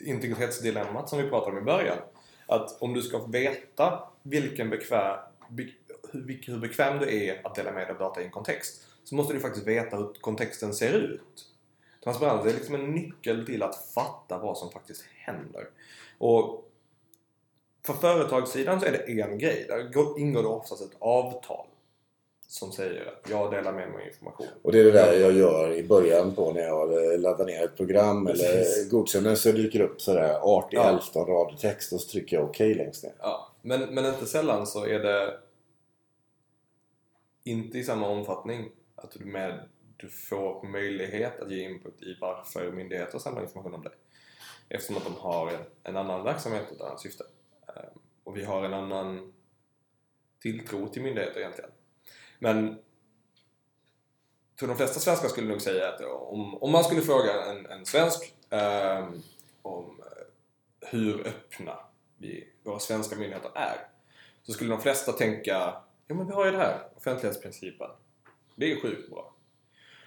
integritetsdilemmat 0.00 1.08
som 1.08 1.22
vi 1.22 1.28
pratade 1.28 1.52
om 1.52 1.58
i 1.58 1.64
början. 1.64 1.98
Att 2.46 2.82
om 2.82 2.94
du 2.94 3.02
ska 3.02 3.18
veta 3.26 4.02
vilken 4.22 4.70
bekväm, 4.70 5.18
be, 5.48 5.66
hur, 6.12 6.40
hur 6.46 6.58
bekväm 6.58 6.98
du 6.98 7.26
är 7.26 7.46
att 7.46 7.54
dela 7.54 7.72
med 7.72 7.82
dig 7.86 7.90
av 7.92 7.98
data 7.98 8.20
i 8.20 8.24
en 8.24 8.30
kontext 8.30 8.82
så 9.04 9.14
måste 9.14 9.34
du 9.34 9.40
faktiskt 9.40 9.66
veta 9.66 9.96
hur 9.96 10.08
kontexten 10.20 10.74
ser 10.74 10.92
ut. 10.92 11.46
Transparens 12.04 12.46
är 12.46 12.52
liksom 12.54 12.74
en 12.74 12.90
nyckel 12.90 13.46
till 13.46 13.62
att 13.62 13.76
fatta 13.94 14.38
vad 14.38 14.58
som 14.58 14.70
faktiskt 14.70 15.04
händer. 15.16 15.68
Och 16.18 16.69
för 17.82 17.92
företagssidan 17.92 18.80
så 18.80 18.86
är 18.86 18.92
det 18.92 18.98
en 18.98 19.38
grej. 19.38 19.64
Där 19.68 19.82
går- 19.92 20.18
ingår 20.20 20.42
det 20.42 20.48
oftast 20.48 20.82
ett 20.82 20.96
avtal 20.98 21.66
som 22.48 22.72
säger 22.72 23.06
att 23.06 23.30
jag 23.30 23.50
delar 23.50 23.72
med 23.72 23.88
mig 23.90 24.02
av 24.02 24.08
information. 24.08 24.46
Och 24.62 24.72
det 24.72 24.80
är 24.80 24.84
det 24.84 24.90
där 24.90 25.12
jag 25.20 25.32
gör 25.32 25.72
i 25.72 25.82
början 25.82 26.34
på 26.34 26.52
när 26.52 26.60
jag 26.62 27.12
eh, 27.12 27.18
laddar 27.20 27.46
ner 27.46 27.64
ett 27.64 27.76
program 27.76 28.26
Precis. 28.26 28.44
eller 28.46 28.90
godkänner 28.90 29.34
så 29.34 29.52
dyker 29.52 29.80
upp 29.80 30.00
sådär 30.00 30.38
18 30.42 30.68
Ja. 30.72 30.88
11 31.14 31.32
rader 31.32 31.56
text 31.56 31.92
och 31.92 32.00
så 32.00 32.08
trycker 32.10 32.36
jag 32.36 32.50
OK 32.50 32.58
längst 32.58 33.02
ner. 33.04 33.12
Ja, 33.18 33.52
men, 33.62 33.94
men 33.94 34.06
inte 34.06 34.26
sällan 34.26 34.66
så 34.66 34.86
är 34.86 34.98
det 34.98 35.38
inte 37.44 37.78
i 37.78 37.84
samma 37.84 38.08
omfattning 38.08 38.70
att 38.96 39.10
du, 39.10 39.24
med, 39.24 39.68
du 39.96 40.08
får 40.08 40.62
möjlighet 40.68 41.40
att 41.40 41.50
ge 41.50 41.64
input 41.64 42.02
i 42.02 42.16
varför 42.20 42.70
myndigheter 42.72 43.18
samlar 43.18 43.42
information 43.42 43.74
om 43.74 43.82
dig. 43.82 43.92
Eftersom 44.68 44.96
att 44.96 45.04
de 45.04 45.14
har 45.14 45.48
en, 45.48 45.60
en 45.82 45.96
annan 45.96 46.24
verksamhet 46.24 46.62
och 46.70 46.76
ett 46.76 46.82
annat 46.82 47.00
syfte. 47.00 47.24
Ehm, 47.76 48.00
och 48.24 48.36
vi 48.36 48.44
har 48.44 48.64
en 48.64 48.74
annan 48.74 49.32
tilltro 50.42 50.88
till 50.88 51.02
myndigheter 51.02 51.40
egentligen. 51.40 51.70
Men 52.38 52.78
tror 54.58 54.68
de 54.68 54.76
flesta 54.76 55.00
svenskar 55.00 55.28
skulle 55.28 55.48
nog 55.48 55.60
säga 55.60 55.88
att 55.88 56.00
om, 56.00 56.62
om 56.62 56.72
man 56.72 56.84
skulle 56.84 57.02
fråga 57.02 57.44
en, 57.44 57.66
en 57.66 57.86
svensk 57.86 58.34
ehm, 58.50 59.04
eh, 59.04 59.08
om 59.62 60.00
hur 60.80 61.26
öppna 61.26 61.78
vi, 62.18 62.48
våra 62.62 62.78
svenska 62.78 63.16
myndigheter 63.16 63.50
är 63.54 63.86
så 64.42 64.52
skulle 64.52 64.70
de 64.70 64.80
flesta 64.80 65.12
tänka 65.12 65.82
ja 66.06 66.14
men 66.14 66.26
vi 66.26 66.32
har 66.32 66.44
ju 66.44 66.50
det 66.50 66.58
här, 66.58 66.88
offentlighetsprincipen. 66.96 67.90
Det 68.56 68.72
är 68.72 68.80
sjukt 68.80 69.10
bra. 69.10 69.34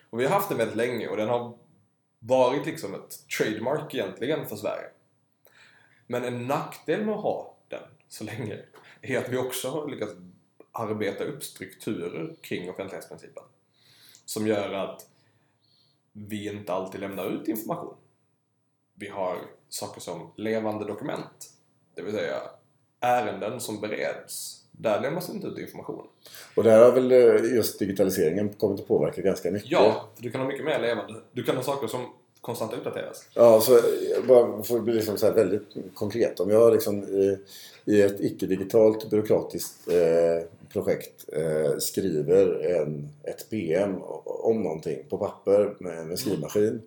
Och 0.09 0.19
vi 0.19 0.25
har 0.25 0.31
haft 0.31 0.49
den 0.49 0.57
väldigt 0.57 0.77
länge 0.77 1.07
och 1.07 1.17
den 1.17 1.29
har 1.29 1.57
varit 2.19 2.65
liksom 2.65 2.93
ett 2.93 3.27
trademark 3.37 3.93
egentligen 3.93 4.47
för 4.47 4.55
Sverige. 4.55 4.89
Men 6.07 6.23
en 6.23 6.47
nackdel 6.47 7.05
med 7.05 7.15
att 7.15 7.21
ha 7.21 7.52
så 8.13 8.23
länge 8.23 8.59
är 9.01 9.17
att 9.17 9.29
vi 9.29 9.37
också 9.37 9.69
har 9.69 9.87
lyckats 9.87 10.13
arbeta 10.71 11.23
upp 11.23 11.43
strukturer 11.43 12.35
kring 12.41 12.69
offentlighetsprincipen 12.69 13.43
som 14.25 14.47
gör 14.47 14.73
att 14.73 15.07
vi 16.11 16.53
inte 16.53 16.73
alltid 16.73 17.01
lämnar 17.01 17.29
ut 17.29 17.47
information. 17.47 17.95
Vi 18.93 19.07
har 19.07 19.37
saker 19.69 20.01
som 20.01 20.31
levande 20.35 20.85
dokument, 20.85 21.49
det 21.95 22.01
vill 22.01 22.13
säga 22.13 22.41
ärenden 22.99 23.59
som 23.59 23.81
bereds. 23.81 24.63
Där 24.71 25.01
lämnas 25.01 25.29
inte 25.29 25.47
ut 25.47 25.57
information. 25.57 26.07
Och 26.55 26.63
där 26.63 26.85
har 26.85 26.91
väl 26.91 27.11
eh, 27.11 27.55
just 27.55 27.79
digitaliseringen 27.79 28.53
kommit 28.53 28.79
att 28.79 28.87
påverka 28.87 29.21
ganska 29.21 29.51
mycket? 29.51 29.71
Ja, 29.71 30.09
du 30.17 30.31
kan 30.31 30.41
ha 30.41 30.47
mycket 30.47 30.65
mer 30.65 30.79
levande. 30.79 31.21
Du 31.31 31.43
kan 31.43 31.55
ha 31.55 31.63
saker 31.63 31.87
som 31.87 32.05
konstant 32.43 32.73
uppdateras. 32.73 33.25
Ja, 33.33 33.61
så 33.61 33.79
bara 34.27 34.63
för 34.63 34.77
att 34.77 34.83
bli 34.83 34.93
liksom 34.93 35.17
så 35.17 35.31
väldigt 35.31 35.67
konkret. 35.93 36.39
Om 36.39 36.49
jag 36.49 36.73
liksom 36.73 37.03
i, 37.03 37.37
i 37.85 38.01
ett 38.01 38.19
icke-digitalt 38.19 39.09
byråkratiskt 39.09 39.87
eh, 39.87 40.47
projekt 40.73 41.25
eh, 41.33 41.77
skriver 41.77 42.65
en, 42.81 43.09
ett 43.23 43.49
PM 43.49 43.95
om 44.25 44.63
någonting 44.63 45.03
på 45.09 45.17
papper 45.17 45.75
med, 45.79 46.05
med 46.05 46.19
skrivmaskin 46.19 46.81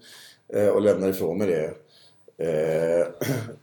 eh, 0.49 0.69
och 0.69 0.83
lämnar 0.83 1.09
ifrån 1.09 1.39
mig 1.39 1.49
det. 1.49 1.75
Eh, 2.47 3.07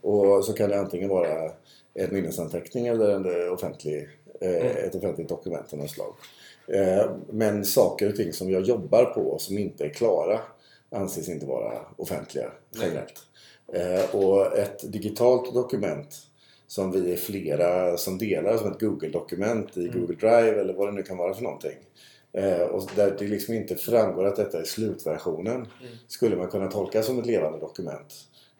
och 0.00 0.44
så 0.44 0.52
kan 0.52 0.70
det 0.70 0.80
antingen 0.80 1.08
vara 1.08 1.52
en 1.94 2.14
minnesanteckning 2.14 2.86
eller 2.86 3.10
en 3.10 3.50
offentlig, 3.50 4.08
eh, 4.40 4.50
mm. 4.50 4.86
ett 4.86 4.94
offentligt 4.94 5.28
dokument 5.28 5.72
av 5.72 5.78
något 5.78 5.90
slag. 5.90 6.14
Eh, 6.66 7.10
men 7.30 7.64
saker 7.64 8.08
och 8.08 8.16
ting 8.16 8.32
som 8.32 8.50
jag 8.50 8.62
jobbar 8.62 9.04
på 9.04 9.38
som 9.38 9.58
inte 9.58 9.84
är 9.84 9.88
klara 9.88 10.40
anses 10.94 11.28
inte 11.28 11.46
vara 11.46 11.78
offentliga 11.96 12.50
generellt. 12.74 13.22
Eh, 13.72 14.14
och 14.14 14.58
ett 14.58 14.92
digitalt 14.92 15.54
dokument 15.54 16.16
som 16.66 16.92
vi 16.92 17.12
är 17.12 17.16
flera 17.16 17.96
som 17.96 18.18
delar 18.18 18.56
som 18.56 18.72
ett 18.72 18.80
Google-dokument 18.80 19.76
i 19.76 19.88
mm. 19.88 20.00
Google 20.00 20.16
Drive 20.16 20.60
eller 20.60 20.74
vad 20.74 20.88
det 20.88 20.92
nu 20.92 21.02
kan 21.02 21.16
vara 21.16 21.34
för 21.34 21.42
någonting. 21.42 21.76
Eh, 22.32 22.60
och 22.60 22.90
där 22.96 23.16
det 23.18 23.26
liksom 23.26 23.54
inte 23.54 23.76
framgår 23.76 24.24
att 24.24 24.36
detta 24.36 24.60
är 24.60 24.64
slutversionen 24.64 25.56
mm. 25.56 25.68
skulle 26.08 26.36
man 26.36 26.48
kunna 26.48 26.70
tolka 26.70 27.02
som 27.02 27.18
ett 27.18 27.26
levande 27.26 27.58
dokument. 27.58 28.14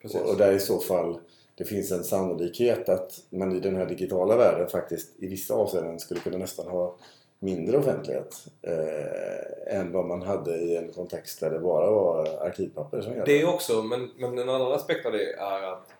Och, 0.04 0.30
och 0.30 0.36
där 0.36 0.52
i 0.52 0.60
så 0.60 0.78
fall 0.78 1.18
det 1.54 1.64
finns 1.64 1.92
en 1.92 2.04
sannolikhet 2.04 2.88
att 2.88 3.20
man 3.30 3.56
i 3.56 3.60
den 3.60 3.76
här 3.76 3.86
digitala 3.86 4.36
världen 4.36 4.68
faktiskt 4.68 5.08
i 5.18 5.26
vissa 5.26 5.54
avseenden 5.54 6.00
skulle 6.00 6.20
kunna 6.20 6.38
nästan 6.38 6.66
ha 6.66 6.96
mindre 7.44 7.78
offentlighet 7.78 8.46
eh, 8.62 9.76
än 9.78 9.92
vad 9.92 10.06
man 10.06 10.22
hade 10.22 10.56
i 10.56 10.76
en 10.76 10.92
kontext 10.92 11.40
där 11.40 11.50
det 11.50 11.58
bara 11.58 11.90
var 11.90 12.26
arkivpapper 12.26 13.00
som 13.00 13.12
gällde. 13.12 13.32
Det 13.32 13.40
är 13.40 13.54
också, 13.54 13.82
men, 13.82 14.10
men 14.16 14.38
en 14.38 14.48
annan 14.48 14.72
aspekt 14.72 15.06
av 15.06 15.12
det 15.12 15.32
är 15.32 15.62
att 15.62 15.94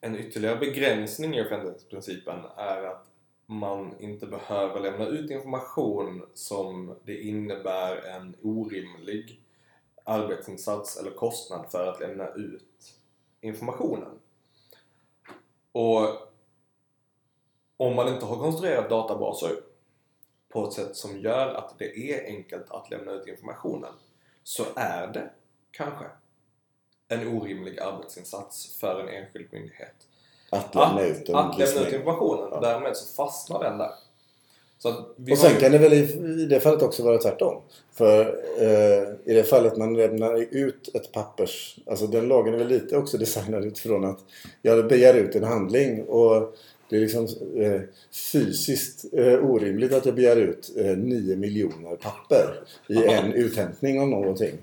en 0.00 0.16
ytterligare 0.16 0.56
begränsning 0.56 1.34
i 1.34 1.42
offentlighetsprincipen 1.42 2.38
är 2.56 2.82
att 2.82 3.06
man 3.46 3.94
inte 4.00 4.26
behöver 4.26 4.80
lämna 4.80 5.06
ut 5.06 5.30
information 5.30 6.22
som 6.34 6.94
det 7.04 7.20
innebär 7.20 7.96
en 7.96 8.36
orimlig 8.42 9.40
arbetsinsats 10.04 10.96
eller 10.96 11.10
kostnad 11.10 11.66
för 11.70 11.86
att 11.86 12.00
lämna 12.00 12.28
ut 12.28 12.94
informationen. 13.40 14.18
Och 15.72 16.08
om 17.76 17.96
man 17.96 18.08
inte 18.08 18.26
har 18.26 18.36
konstruerat 18.36 18.90
databaser 18.90 19.56
på 20.54 20.66
ett 20.66 20.72
sätt 20.72 20.96
som 20.96 21.20
gör 21.20 21.54
att 21.54 21.78
det 21.78 21.98
är 21.98 22.26
enkelt 22.26 22.70
att 22.70 22.90
lämna 22.90 23.12
ut 23.12 23.28
informationen 23.28 23.92
så 24.42 24.64
är 24.76 25.06
det 25.06 25.30
kanske 25.70 26.04
en 27.08 27.28
orimlig 27.28 27.80
arbetsinsats 27.80 28.76
för 28.80 29.00
en 29.00 29.08
enskild 29.08 29.48
myndighet. 29.52 29.94
Att 30.50 30.74
lämna 30.74 31.02
ut, 31.02 31.30
att, 31.30 31.34
att 31.34 31.58
lämna 31.58 31.88
ut 31.88 31.92
informationen 31.92 32.52
och 32.52 32.60
därmed 32.60 32.96
så 32.96 33.14
fastnar 33.14 33.62
den 33.62 33.78
där. 33.78 33.90
och 35.32 35.38
sen 35.38 35.60
kan 35.60 35.72
det 35.72 35.78
väl 35.78 35.92
i, 35.92 36.46
det 36.46 36.60
fallet 36.60 36.82
också 36.82 37.02
vara 37.02 37.18
tvärtom. 37.18 37.62
För 37.92 38.20
eh, 38.58 39.08
i 39.24 39.34
det 39.34 39.44
fallet 39.44 39.76
man 39.76 39.94
lämnar 39.94 40.46
ut 40.50 40.94
ett 40.94 41.12
pappers... 41.12 41.78
Alltså 41.86 42.06
den 42.06 42.28
lagen 42.28 42.54
är 42.54 42.58
väl 42.58 42.68
lite 42.68 42.96
också 42.96 43.18
designad 43.18 43.64
utifrån 43.64 44.04
att 44.04 44.18
jag 44.62 44.88
begär 44.88 45.14
ut 45.14 45.34
en 45.34 45.44
handling 45.44 46.04
och 46.04 46.54
det 46.88 46.96
är 46.96 47.00
liksom 47.00 47.28
eh, 47.56 47.80
fysiskt 48.32 49.14
eh, 49.14 49.50
orimligt 49.50 49.92
att 49.92 50.06
jag 50.06 50.14
begär 50.14 50.36
ut 50.36 50.72
eh, 50.76 50.96
9 50.96 51.36
miljoner 51.36 51.96
papper 51.96 52.60
i 52.88 53.04
en 53.04 53.32
uthämtning 53.32 54.00
av 54.00 54.08
någonting. 54.08 54.54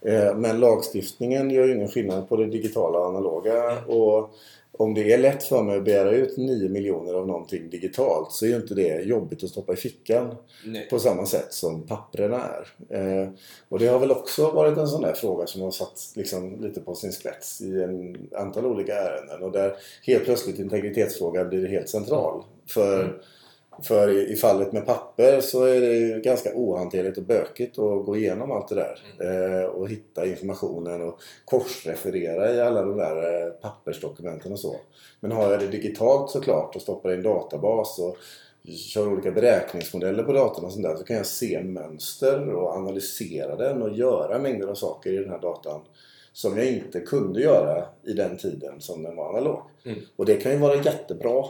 Eh, 0.00 0.36
men 0.36 0.60
lagstiftningen 0.60 1.50
gör 1.50 1.66
ju 1.66 1.74
ingen 1.74 1.88
skillnad 1.88 2.28
på 2.28 2.36
det 2.36 2.46
digitala 2.46 2.98
och 2.98 3.08
analoga. 3.08 3.84
Och 3.84 4.34
om 4.78 4.94
det 4.94 5.12
är 5.12 5.18
lätt 5.18 5.42
för 5.42 5.62
mig 5.62 5.76
att 5.76 5.84
begära 5.84 6.10
ut 6.10 6.36
9 6.36 6.68
miljoner 6.68 7.14
av 7.14 7.26
någonting 7.26 7.70
digitalt 7.70 8.32
så 8.32 8.44
är 8.44 8.48
ju 8.48 8.56
inte 8.56 8.74
det 8.74 9.02
jobbigt 9.02 9.44
att 9.44 9.50
stoppa 9.50 9.72
i 9.72 9.76
fickan 9.76 10.34
Nej. 10.66 10.88
på 10.90 10.98
samma 10.98 11.26
sätt 11.26 11.52
som 11.52 11.82
papperna 11.82 12.42
är. 12.42 12.68
Eh, 12.98 13.28
och 13.68 13.78
det 13.78 13.86
har 13.86 13.98
väl 13.98 14.10
också 14.10 14.50
varit 14.50 14.78
en 14.78 14.88
sån 14.88 15.02
där 15.02 15.12
fråga 15.12 15.46
som 15.46 15.62
har 15.62 15.70
satt 15.70 16.12
liksom 16.14 16.62
lite 16.62 16.80
på 16.80 16.94
sin 16.94 17.12
spets 17.12 17.60
i 17.60 17.82
en 17.82 18.28
antal 18.36 18.66
olika 18.66 18.94
ärenden 18.94 19.42
och 19.42 19.52
där 19.52 19.76
helt 20.02 20.24
plötsligt 20.24 20.58
integritetsfrågan 20.58 21.48
blir 21.48 21.68
helt 21.68 21.88
central. 21.88 22.42
För 22.66 23.00
mm 23.00 23.14
för 23.82 24.10
i, 24.10 24.32
i, 24.32 24.36
fallet 24.36 24.72
med 24.72 24.86
papper 24.86 25.40
så 25.40 25.64
är 25.64 25.80
det 25.80 26.20
ganska 26.20 26.50
ohanterligt 26.54 27.18
och 27.18 27.24
bökigt 27.24 27.78
att 27.78 28.04
gå 28.06 28.16
igenom 28.16 28.52
allt 28.52 28.68
det 28.68 28.74
där. 28.74 28.98
Mm. 29.20 29.60
Eh, 29.60 29.64
och 29.64 29.88
hitta 29.88 30.26
informationen 30.26 31.02
och 31.02 31.18
korsreferera 31.44 32.54
i 32.54 32.60
alla 32.60 32.82
de 32.82 32.96
där 32.96 33.46
eh, 33.46 33.52
pappersdokumenten 33.52 34.52
och 34.52 34.60
så. 34.60 34.76
Men 35.20 35.32
har 35.32 35.50
jag 35.50 35.60
det 35.60 35.66
digitalt 35.66 36.30
såklart 36.30 36.76
och 36.76 36.82
stoppar 36.82 37.10
i 37.10 37.14
en 37.14 37.22
databas 37.22 37.98
och 37.98 38.16
kör 38.72 39.12
olika 39.12 39.30
beräkningsmodeller 39.30 40.22
på 40.22 40.32
datorn 40.32 40.64
och 40.64 40.72
sånt 40.72 40.84
där 40.84 40.96
så 40.96 41.04
kan 41.04 41.16
jag 41.16 41.26
se 41.26 41.62
mönster 41.62 42.54
och 42.54 42.70
analysera 42.70 43.56
den 43.56 43.82
och 43.82 43.96
göra 43.96 44.38
mängder 44.38 44.66
av 44.66 44.74
saker 44.74 45.12
i 45.12 45.16
den 45.16 45.30
här 45.30 45.40
datan 45.40 45.80
som 46.32 46.56
jag 46.56 46.66
inte 46.66 47.00
kunde 47.00 47.40
göra 47.40 47.84
i 48.02 48.12
den 48.12 48.36
tiden 48.36 48.80
som 48.80 49.02
den 49.02 49.16
var 49.16 49.28
analog. 49.28 49.62
Mm. 49.84 49.98
Och 50.16 50.26
det 50.26 50.36
kan 50.36 50.52
ju 50.52 50.58
vara 50.58 50.74
jättebra 50.74 51.44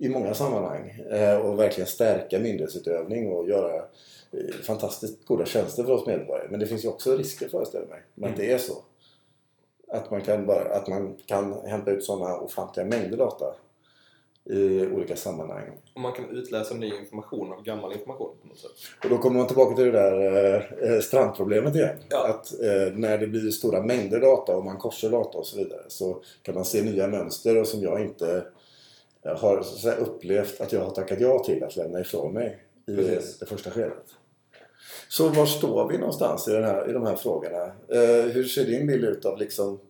i 0.00 0.08
många 0.08 0.34
sammanhang 0.34 0.90
eh, 1.10 1.36
och 1.36 1.58
verkligen 1.58 1.86
stärka 1.86 2.38
myndighetsutövning 2.38 3.32
och 3.32 3.48
göra 3.48 3.76
eh, 3.76 4.54
fantastiskt 4.62 5.24
goda 5.24 5.46
tjänster 5.46 5.84
för 5.84 5.92
oss 5.92 6.06
medborgare. 6.06 6.48
Men 6.50 6.60
det 6.60 6.66
finns 6.66 6.84
ju 6.84 6.88
också 6.88 7.16
risker 7.16 7.48
föreställer 7.48 7.86
mig 7.86 8.02
med 8.14 8.30
att 8.30 8.36
det 8.36 8.52
är 8.52 8.58
så. 8.58 8.82
Att 9.88 10.10
man 10.10 10.20
kan, 10.20 10.46
bara, 10.46 10.76
att 10.76 10.88
man 10.88 11.16
kan 11.26 11.52
hämta 11.66 11.90
ut 11.90 12.04
sådana 12.04 12.36
ofantliga 12.36 12.86
mängder 12.86 13.16
data 13.16 13.54
i 14.44 14.86
olika 14.86 15.16
sammanhang. 15.16 15.64
Och 15.94 16.00
man 16.00 16.12
kan 16.12 16.30
utläsa 16.30 16.74
ny 16.74 16.92
information 16.98 17.52
av 17.52 17.62
gammal 17.62 17.92
information 17.92 18.34
på 18.42 18.48
något 18.48 18.58
sätt. 18.58 18.70
Och 19.04 19.10
då 19.10 19.18
kommer 19.18 19.38
man 19.38 19.46
tillbaka 19.46 19.76
till 19.76 19.84
det 19.84 19.90
där 19.90 20.76
eh, 20.82 21.00
strandproblemet 21.00 21.74
igen. 21.74 21.96
Ja. 22.08 22.28
Att 22.28 22.52
eh, 22.60 22.92
när 22.94 23.18
det 23.18 23.26
blir 23.26 23.50
stora 23.50 23.82
mängder 23.82 24.20
data 24.20 24.56
och 24.56 24.64
man 24.64 24.76
korsar 24.76 25.10
data 25.10 25.38
och 25.38 25.46
så 25.46 25.58
vidare 25.58 25.82
så 25.88 26.22
kan 26.42 26.54
man 26.54 26.64
se 26.64 26.82
nya 26.82 27.06
mönster 27.06 27.60
och 27.60 27.66
som 27.66 27.80
jag 27.80 28.00
inte 28.00 28.44
har 29.24 29.62
så 29.62 29.90
upplevt 29.90 30.60
att 30.60 30.72
jag 30.72 30.80
har 30.80 30.90
tackat 30.90 31.20
ja 31.20 31.44
till 31.44 31.64
att 31.64 31.76
lämna 31.76 32.00
ifrån 32.00 32.34
mig 32.34 32.58
i 32.86 32.96
Precis. 32.96 33.38
det 33.38 33.46
första 33.46 33.70
skedet. 33.70 34.04
Så 35.08 35.28
var 35.28 35.46
står 35.46 35.88
vi 35.88 35.98
någonstans 35.98 36.48
i, 36.48 36.52
den 36.52 36.64
här, 36.64 36.90
i 36.90 36.92
de 36.92 37.06
här 37.06 37.16
frågorna? 37.16 37.64
Eh, 37.88 38.32
hur 38.32 38.44
ser 38.44 38.64
din 38.64 38.86
bild 38.86 39.04
ut 39.04 39.24
av 39.24 39.38
liksom, 39.38 39.80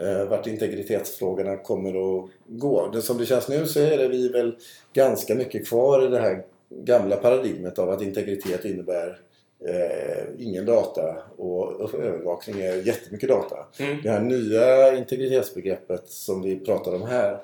eh, 0.00 0.24
vart 0.24 0.46
integritetsfrågorna 0.46 1.56
kommer 1.56 1.88
att 1.88 2.30
gå? 2.46 2.90
Det, 2.92 3.02
som 3.02 3.18
det 3.18 3.26
känns 3.26 3.48
nu 3.48 3.66
så 3.66 3.80
är 3.80 3.98
det 3.98 4.08
vi 4.08 4.28
väl 4.28 4.56
ganska 4.92 5.34
mycket 5.34 5.68
kvar 5.68 6.06
i 6.06 6.08
det 6.08 6.20
här 6.20 6.44
gamla 6.70 7.16
paradigmet 7.16 7.78
av 7.78 7.90
att 7.90 8.02
integritet 8.02 8.64
innebär 8.64 9.20
eh, 9.64 10.24
ingen 10.38 10.66
data 10.66 11.16
och 11.36 11.94
övervakning 11.94 12.60
är 12.60 12.86
jättemycket 12.86 13.28
data. 13.28 13.56
Mm. 13.78 14.02
Det 14.02 14.10
här 14.10 14.20
nya 14.20 14.96
integritetsbegreppet 14.96 16.08
som 16.08 16.42
vi 16.42 16.60
pratar 16.60 16.94
om 16.94 17.02
här 17.02 17.38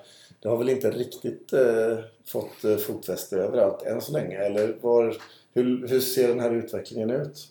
det 0.45 0.51
har 0.51 0.57
väl 0.57 0.69
inte 0.69 0.91
riktigt 0.91 1.53
eh, 1.53 1.99
fått 2.25 2.65
eh, 2.65 2.77
fotfäste 2.77 3.37
överallt 3.37 3.83
än 3.83 4.01
så 4.01 4.13
länge. 4.13 4.39
Eller 4.39 4.79
var, 4.81 5.17
Hur, 5.53 5.89
hur 5.89 6.01
ser 6.01 6.29
den 6.29 6.41
här 6.41 6.51
utvecklingen 6.51 7.11
ut? 7.11 7.49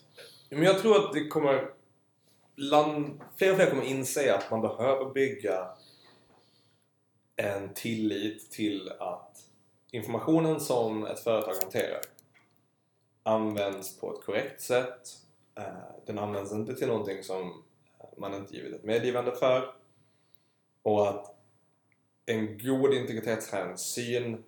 Men 0.49 0.63
jag 0.63 0.79
tror 0.79 0.95
att 0.95 1.13
det 1.13 1.27
kommer... 1.27 1.69
Land, 2.55 3.21
fler 3.35 3.51
och 3.51 3.55
fler 3.55 3.69
kommer 3.69 3.83
inse 3.83 4.35
att 4.35 4.51
man 4.51 4.61
behöver 4.61 5.13
bygga 5.13 5.67
en 7.35 7.73
tillit 7.73 8.51
till 8.51 8.91
att 8.99 9.37
informationen 9.91 10.59
som 10.59 11.05
ett 11.05 11.19
företag 11.19 11.53
hanterar 11.61 12.01
används 13.23 13.99
på 13.99 14.13
ett 14.13 14.25
korrekt 14.25 14.61
sätt. 14.61 15.17
Eh, 15.55 15.63
den 16.05 16.19
används 16.19 16.51
inte 16.51 16.75
till 16.75 16.87
någonting 16.87 17.23
som 17.23 17.63
man 18.17 18.33
inte 18.33 18.55
givit 18.55 18.73
ett 18.73 18.83
medgivande 18.83 19.31
för. 19.31 19.73
Och 20.83 21.09
att 21.09 21.32
en 22.25 22.57
god 22.57 22.93
integritetshänsyn 22.93 24.43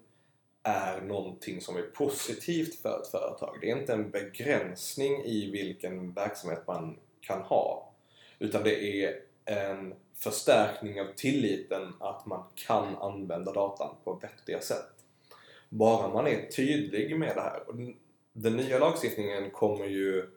är 0.64 1.02
någonting 1.02 1.62
som 1.62 1.78
är 1.78 1.82
positivt 1.82 2.76
för 2.76 3.02
ett 3.02 3.08
företag. 3.08 3.58
Det 3.62 3.72
är 3.72 3.78
inte 3.78 3.94
en 3.94 4.10
begränsning 4.10 5.24
i 5.24 5.52
vilken 5.52 6.14
verksamhet 6.14 6.64
man 6.68 7.00
kan 7.22 7.42
ha. 7.42 7.94
Utan 8.40 8.64
det 8.64 9.04
är 9.04 9.22
en 9.46 9.94
förstärkning 10.16 11.02
av 11.02 11.08
tilliten 11.16 11.94
att 12.00 12.26
man 12.26 12.44
kan 12.56 12.96
använda 12.96 13.54
datan 13.54 13.96
på 14.04 14.14
vettiga 14.14 14.62
sätt. 14.62 14.90
Bara 15.70 16.14
man 16.14 16.28
är 16.28 16.48
tydlig 16.48 17.20
med 17.20 17.36
det 17.36 17.42
här. 17.42 17.64
Den 18.34 18.58
nya 18.58 18.80
lagstiftningen 18.80 19.52
kommer 19.52 19.86
ju 19.86 20.30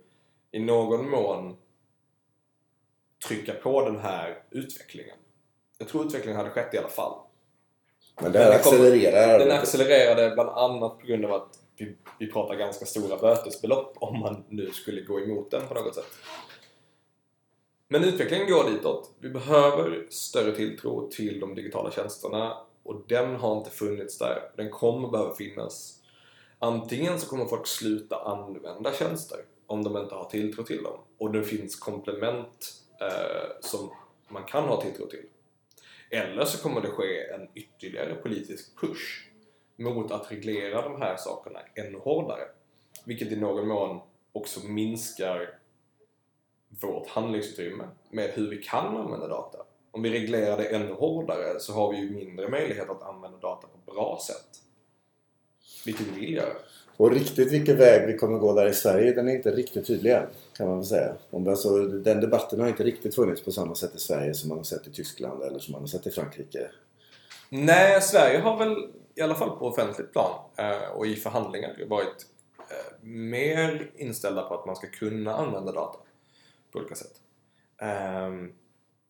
i 0.51 0.59
någon 0.59 1.11
mån 1.11 1.57
trycka 3.27 3.55
på 3.55 3.85
den 3.85 3.99
här 3.99 4.43
utvecklingen. 4.51 5.19
Jag 5.79 5.89
tror 5.89 6.07
utvecklingen 6.07 6.37
hade 6.37 6.51
skett 6.51 6.75
i 6.75 6.79
alla 6.79 6.89
fall. 6.89 7.28
Men 8.21 8.33
det 8.33 8.55
accelererar? 8.55 9.39
Den 9.39 9.51
accelererade 9.51 10.35
bland 10.35 10.51
annat 10.51 10.99
på 10.99 11.07
grund 11.07 11.25
av 11.25 11.33
att 11.33 11.59
vi, 11.77 11.97
vi 12.19 12.33
pratar 12.33 12.55
ganska 12.55 12.87
stora 12.87 13.17
bötesbelopp 13.17 13.97
om 14.01 14.21
man 14.21 14.45
nu 14.49 14.71
skulle 14.71 15.01
gå 15.01 15.21
emot 15.21 15.51
den 15.51 15.69
på 15.69 15.75
något 15.75 15.95
sätt. 15.95 16.07
Men 17.89 18.05
utvecklingen 18.05 18.51
går 18.51 18.71
ditåt. 18.71 19.11
Vi 19.21 19.31
behöver 19.31 20.07
större 20.11 20.57
tilltro 20.57 21.11
till 21.11 21.41
de 21.41 21.55
digitala 21.55 21.91
tjänsterna 21.91 22.57
och 22.83 23.03
den 23.09 23.37
har 23.37 23.59
inte 23.59 23.71
funnits 23.71 24.19
där. 24.19 24.51
Den 24.57 24.71
kommer 24.71 25.09
behöva 25.09 25.35
finnas. 25.35 25.95
Antingen 26.59 27.19
så 27.19 27.29
kommer 27.29 27.45
folk 27.45 27.67
sluta 27.67 28.17
använda 28.17 28.93
tjänster 28.93 29.39
om 29.67 29.85
de 29.85 29.97
inte 29.97 30.15
har 30.15 30.25
tilltro 30.25 30.65
till 30.65 30.83
dem 30.83 30.99
och 31.19 31.33
det 31.33 31.43
finns 31.45 31.77
komplement 31.77 32.73
eh, 33.01 33.51
som 33.61 33.91
man 34.29 34.45
kan 34.45 34.65
ha 34.65 34.81
tilltro 34.81 35.07
till. 35.07 35.25
Eller 36.11 36.45
så 36.45 36.63
kommer 36.63 36.81
det 36.81 36.89
ske 36.89 37.31
en 37.31 37.49
ytterligare 37.55 38.15
politisk 38.15 38.81
push 38.81 39.29
mot 39.77 40.11
att 40.11 40.33
reglera 40.33 40.83
de 40.83 41.01
här 41.01 41.17
sakerna 41.17 41.59
ännu 41.75 41.99
hårdare. 41.99 42.49
Vilket 43.05 43.33
i 43.33 43.37
någon 43.37 43.69
mån 43.69 44.01
också 44.33 44.67
minskar 44.67 45.59
vårt 46.69 47.09
handlingsutrymme 47.09 47.89
med 48.11 48.31
hur 48.31 48.51
vi 48.51 48.63
kan 48.63 48.97
använda 48.97 49.29
data. 49.29 49.59
Om 49.91 50.03
vi 50.03 50.11
reglerar 50.11 50.57
det 50.57 50.65
ännu 50.65 50.93
hårdare 50.93 51.61
så 51.61 51.73
har 51.73 51.93
vi 51.93 51.99
ju 51.99 52.11
mindre 52.11 52.49
möjlighet 52.49 52.91
att 52.91 53.03
använda 53.03 53.39
data 53.39 53.67
på 53.67 53.93
bra 53.93 54.19
sätt. 54.27 54.63
Vilket 55.85 56.07
vi 56.07 56.21
vill 56.21 56.35
göra. 56.35 56.57
Och 56.99 57.11
riktigt 57.11 57.53
vilken 57.53 57.77
väg 57.77 58.07
vi 58.07 58.19
kommer 58.19 58.39
gå 58.39 58.55
där 58.55 58.67
i 58.67 58.75
Sverige, 58.75 59.13
den 59.13 59.29
är 59.29 59.33
inte 59.33 59.51
riktigt 59.51 59.87
tydlig 59.87 60.13
än. 60.13 60.27
Kan 60.57 60.69
man 60.69 60.77
väl 60.77 60.87
säga. 60.87 61.15
Om 61.31 61.49
alltså, 61.49 61.79
den 61.79 62.21
debatten 62.21 62.61
har 62.61 62.69
inte 62.69 62.83
riktigt 62.83 63.15
funnits 63.15 63.45
på 63.45 63.53
samma 63.53 63.75
sätt 63.75 63.95
i 63.95 63.99
Sverige 63.99 64.35
som 64.35 64.49
man 64.49 64.59
har 64.59 64.65
sett 64.65 64.87
i 64.87 64.93
Tyskland 64.93 65.43
eller 65.43 65.59
som 65.59 65.73
man 65.73 65.81
har 65.81 65.89
sett 65.89 66.07
i 66.07 66.11
Frankrike. 66.11 66.71
Nej, 67.49 68.03
Sverige 68.03 68.39
har 68.39 68.59
väl 68.59 68.89
i 69.15 69.21
alla 69.21 69.35
fall 69.35 69.59
på 69.59 69.67
offentligt 69.67 70.13
plan 70.13 70.41
eh, 70.57 70.91
och 70.95 71.07
i 71.07 71.17
förhandlingar 71.17 71.85
varit 71.87 72.27
eh, 72.59 73.07
mer 73.09 73.91
inställda 73.97 74.43
på 74.43 74.55
att 74.55 74.67
man 74.67 74.77
ska 74.77 74.87
kunna 74.87 75.35
använda 75.35 75.73
data 75.73 75.99
på 76.73 76.79
olika 76.79 76.95
sätt. 76.95 77.15
Ehm, 77.81 78.53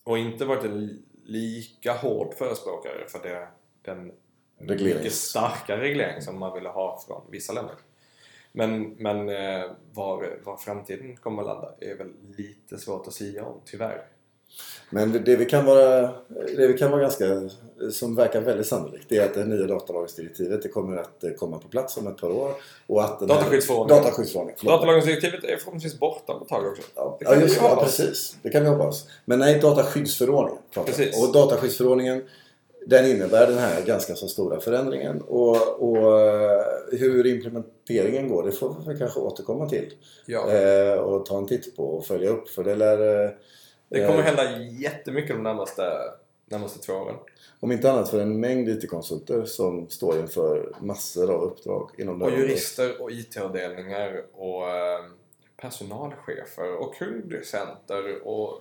och 0.05 0.19
inte 0.19 0.45
varit 0.45 0.65
en 0.65 1.03
lika 1.25 1.93
hård 1.93 2.35
förespråkare 2.35 3.09
för 3.09 3.19
det, 3.19 3.49
den 3.83 4.13
mycket 4.59 5.13
starka 5.13 5.77
reglering 5.77 6.23
som 6.23 6.39
man 6.39 6.55
ville 6.55 6.69
ha 6.69 7.03
från 7.07 7.23
vissa 7.31 7.53
länder. 7.53 7.75
Men, 8.53 8.91
men 8.99 9.29
eh, 9.29 9.71
var, 9.93 10.39
var 10.45 10.57
framtiden 10.57 11.17
kommer 11.17 11.43
att 11.43 11.49
landa 11.49 11.75
är 11.81 11.95
väl 11.95 12.13
lite 12.37 12.79
svårt 12.79 13.07
att 13.07 13.13
säga 13.13 13.45
om, 13.45 13.61
tyvärr. 13.65 14.05
Men 14.91 15.25
det 15.25 15.37
vi 15.37 15.45
kan 15.45 15.65
vara, 15.65 16.01
det 16.57 16.67
vi 16.67 16.79
kan 16.79 16.91
vara 16.91 17.01
ganska, 17.01 17.51
som 17.93 18.15
verkar 18.15 18.41
väldigt 18.41 18.67
sannolikt, 18.67 19.05
det 19.09 19.17
är 19.17 19.25
att 19.25 19.35
det 19.35 19.45
nya 19.45 19.67
datalagringsdirektivet 19.67 20.63
det 20.63 20.69
kommer 20.69 20.97
att 20.97 21.25
komma 21.37 21.59
på 21.59 21.69
plats 21.69 21.97
om 21.97 22.07
ett 22.07 22.17
par 22.17 22.31
år. 22.31 22.55
Och 22.87 23.05
att 23.05 23.21
Dataskyddsförordningen. 23.21 24.03
Dataskyddsförordningen 24.03 24.59
Datalagringsdirektivet 24.65 25.45
är 25.45 25.57
förhoppningsvis 25.57 25.99
borta 25.99 26.33
om 26.33 26.43
ett 26.43 26.49
tag 26.49 26.67
också. 26.67 26.83
Ja, 26.95 27.19
ja, 27.21 27.35
just, 27.35 27.57
ja 27.57 27.81
precis. 27.83 28.37
Det 28.43 28.51
kan 28.51 28.63
vi 28.63 28.69
hoppas. 28.69 29.07
Men 29.25 29.39
nej, 29.39 29.61
dataskyddsförordningen 29.61 30.63
precis. 30.75 31.23
Och 31.23 31.33
dataskyddsförordningen 31.33 32.29
den 32.89 33.07
innebär 33.07 33.47
den 33.47 33.59
här 33.59 33.83
ganska 33.83 34.15
så 34.15 34.29
stora 34.29 34.61
förändringen. 34.61 35.21
Och, 35.21 35.83
och 35.83 36.21
eh, 36.21 36.65
hur 36.91 37.27
implementeringen 37.27 38.29
går 38.29 38.43
det 38.43 38.53
får 38.53 38.77
vi 38.89 38.99
kanske 38.99 39.21
återkomma 39.21 39.69
till. 39.69 39.95
Ja. 40.27 40.51
Eh, 40.51 40.99
och 40.99 41.27
ta 41.27 41.39
en 41.39 41.47
titt 41.47 41.77
på 41.77 41.85
och 41.85 42.07
följa 42.07 42.31
upp. 42.31 42.49
För 42.49 42.65
det 42.65 42.75
lär... 42.75 43.25
Eh, 43.25 43.31
det 43.89 44.07
kommer 44.07 44.23
hända 44.23 44.59
jättemycket 44.59 45.37
de 45.37 45.43
närmaste, 45.43 45.83
närmaste 46.47 46.79
två 46.79 46.93
åren. 46.93 47.17
Om 47.61 47.73
inte 47.73 47.93
annat 47.93 48.11
för 48.11 48.21
en 48.21 48.41
mängd 48.41 48.69
IT-konsulter 48.69 49.45
som 49.45 49.89
står 49.89 50.19
inför 50.19 50.73
massor 50.81 51.31
av 51.31 51.43
uppdrag 51.43 51.91
inom 51.99 52.23
Och 52.23 52.31
jurister 52.31 53.03
och 53.03 53.11
IT-avdelningar 53.11 54.23
och 54.33 54.71
eh, 54.71 55.05
personalchefer 55.57 56.77
och 56.77 56.95
kundcenter 56.95 58.29
och 58.29 58.61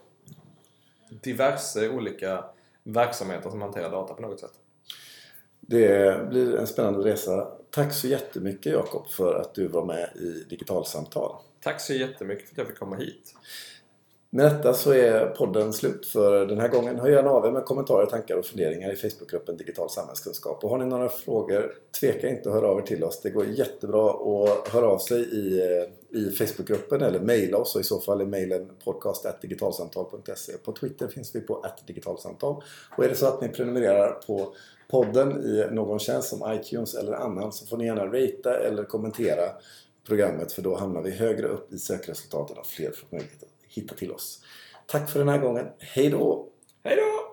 diverse 1.10 1.90
olika 1.90 2.44
verksamheter 2.94 3.50
som 3.50 3.62
hanterar 3.62 3.92
data 3.92 4.14
på 4.14 4.22
något 4.22 4.40
sätt. 4.40 4.54
Det 5.62 6.30
blir 6.30 6.56
en 6.56 6.68
spännande 6.68 7.00
resa. 7.00 7.48
Tack 7.72 7.94
så 7.94 8.08
jättemycket 8.08 8.74
Jakob 8.74 9.08
för 9.08 9.36
att 9.36 9.54
du 9.54 9.68
var 9.68 9.86
med 9.86 10.10
i 10.16 10.46
Digitalsamtal. 10.50 11.36
Tack 11.64 11.82
så 11.82 11.94
jättemycket 11.94 12.46
för 12.46 12.54
att 12.54 12.58
jag 12.58 12.68
fick 12.68 12.80
komma 12.80 12.96
hit. 12.96 13.34
Med 14.30 14.46
detta 14.46 14.74
så 14.74 14.92
är 14.92 15.26
podden 15.26 15.74
slut 15.74 16.06
för 16.06 16.46
den 16.46 16.60
här 16.60 16.68
gången. 16.68 17.00
Hör 17.00 17.10
gärna 17.10 17.30
av 17.30 17.46
er 17.46 17.52
med 17.52 17.66
kommentarer, 17.66 18.06
tankar 18.06 18.38
och 18.38 18.46
funderingar 18.46 18.92
i 18.92 18.96
Facebookgruppen 18.96 19.58
Digital 19.58 19.90
samhällskunskap. 19.90 20.64
Och 20.64 20.70
har 20.70 20.78
ni 20.78 20.86
några 20.86 21.10
frågor, 21.10 21.74
tveka 22.00 22.30
inte 22.30 22.50
att 22.50 22.56
höra 22.56 22.68
av 22.68 22.80
er 22.80 22.82
till 22.82 23.04
oss. 23.04 23.22
Det 23.22 23.30
går 23.30 23.46
jättebra 23.46 24.10
att 24.10 24.68
höra 24.68 24.88
av 24.88 24.98
sig 24.98 25.22
i, 25.22 25.62
i 26.10 26.32
Facebookgruppen 26.32 27.02
eller 27.02 27.20
mejla 27.20 27.58
oss 27.58 27.76
och 27.76 27.82
i 27.82 27.84
så 27.84 28.00
fall 28.00 28.22
är 28.22 28.26
mejlen 28.26 28.70
podcast.digitalsamtal.se. 28.84 30.58
På 30.58 30.72
Twitter 30.72 31.08
finns 31.08 31.36
vi 31.36 31.42
på 31.42 31.66
digitalsamtal. 31.88 32.64
Och 32.98 33.04
är 33.04 33.10
det 33.10 33.16
så 33.16 33.28
att 33.28 33.42
ni 33.42 33.50
prenumererar 33.50 34.12
på 34.12 34.54
podden 34.90 35.42
i 35.46 35.68
någon 35.72 36.00
tjänst 36.00 36.30
som 36.30 36.54
iTunes 36.54 36.96
eller 36.96 37.14
annan 37.14 37.52
så 37.52 37.66
får 37.66 37.78
ni 37.78 37.86
gärna 37.86 38.06
ratea 38.06 38.54
eller 38.54 38.84
kommentera 38.84 39.52
programmet 40.08 40.52
för 40.52 40.62
då 40.62 40.76
hamnar 40.76 41.02
vi 41.02 41.12
högre 41.12 41.48
upp 41.48 41.74
i 41.74 41.78
sökresultaten 41.78 42.58
och 42.58 42.66
fler 42.66 42.92
får 42.92 43.08
möjlighet 43.12 43.44
att 43.44 43.50
hitta 43.68 43.96
till 43.96 44.12
oss. 44.12 44.42
Tack 44.86 45.10
för 45.10 45.20
den 45.20 45.30
här 45.30 45.38
gången. 45.38 45.66
Hej 45.80 46.10
då! 46.10 46.48
Hej 46.84 46.96
då! 46.96 47.27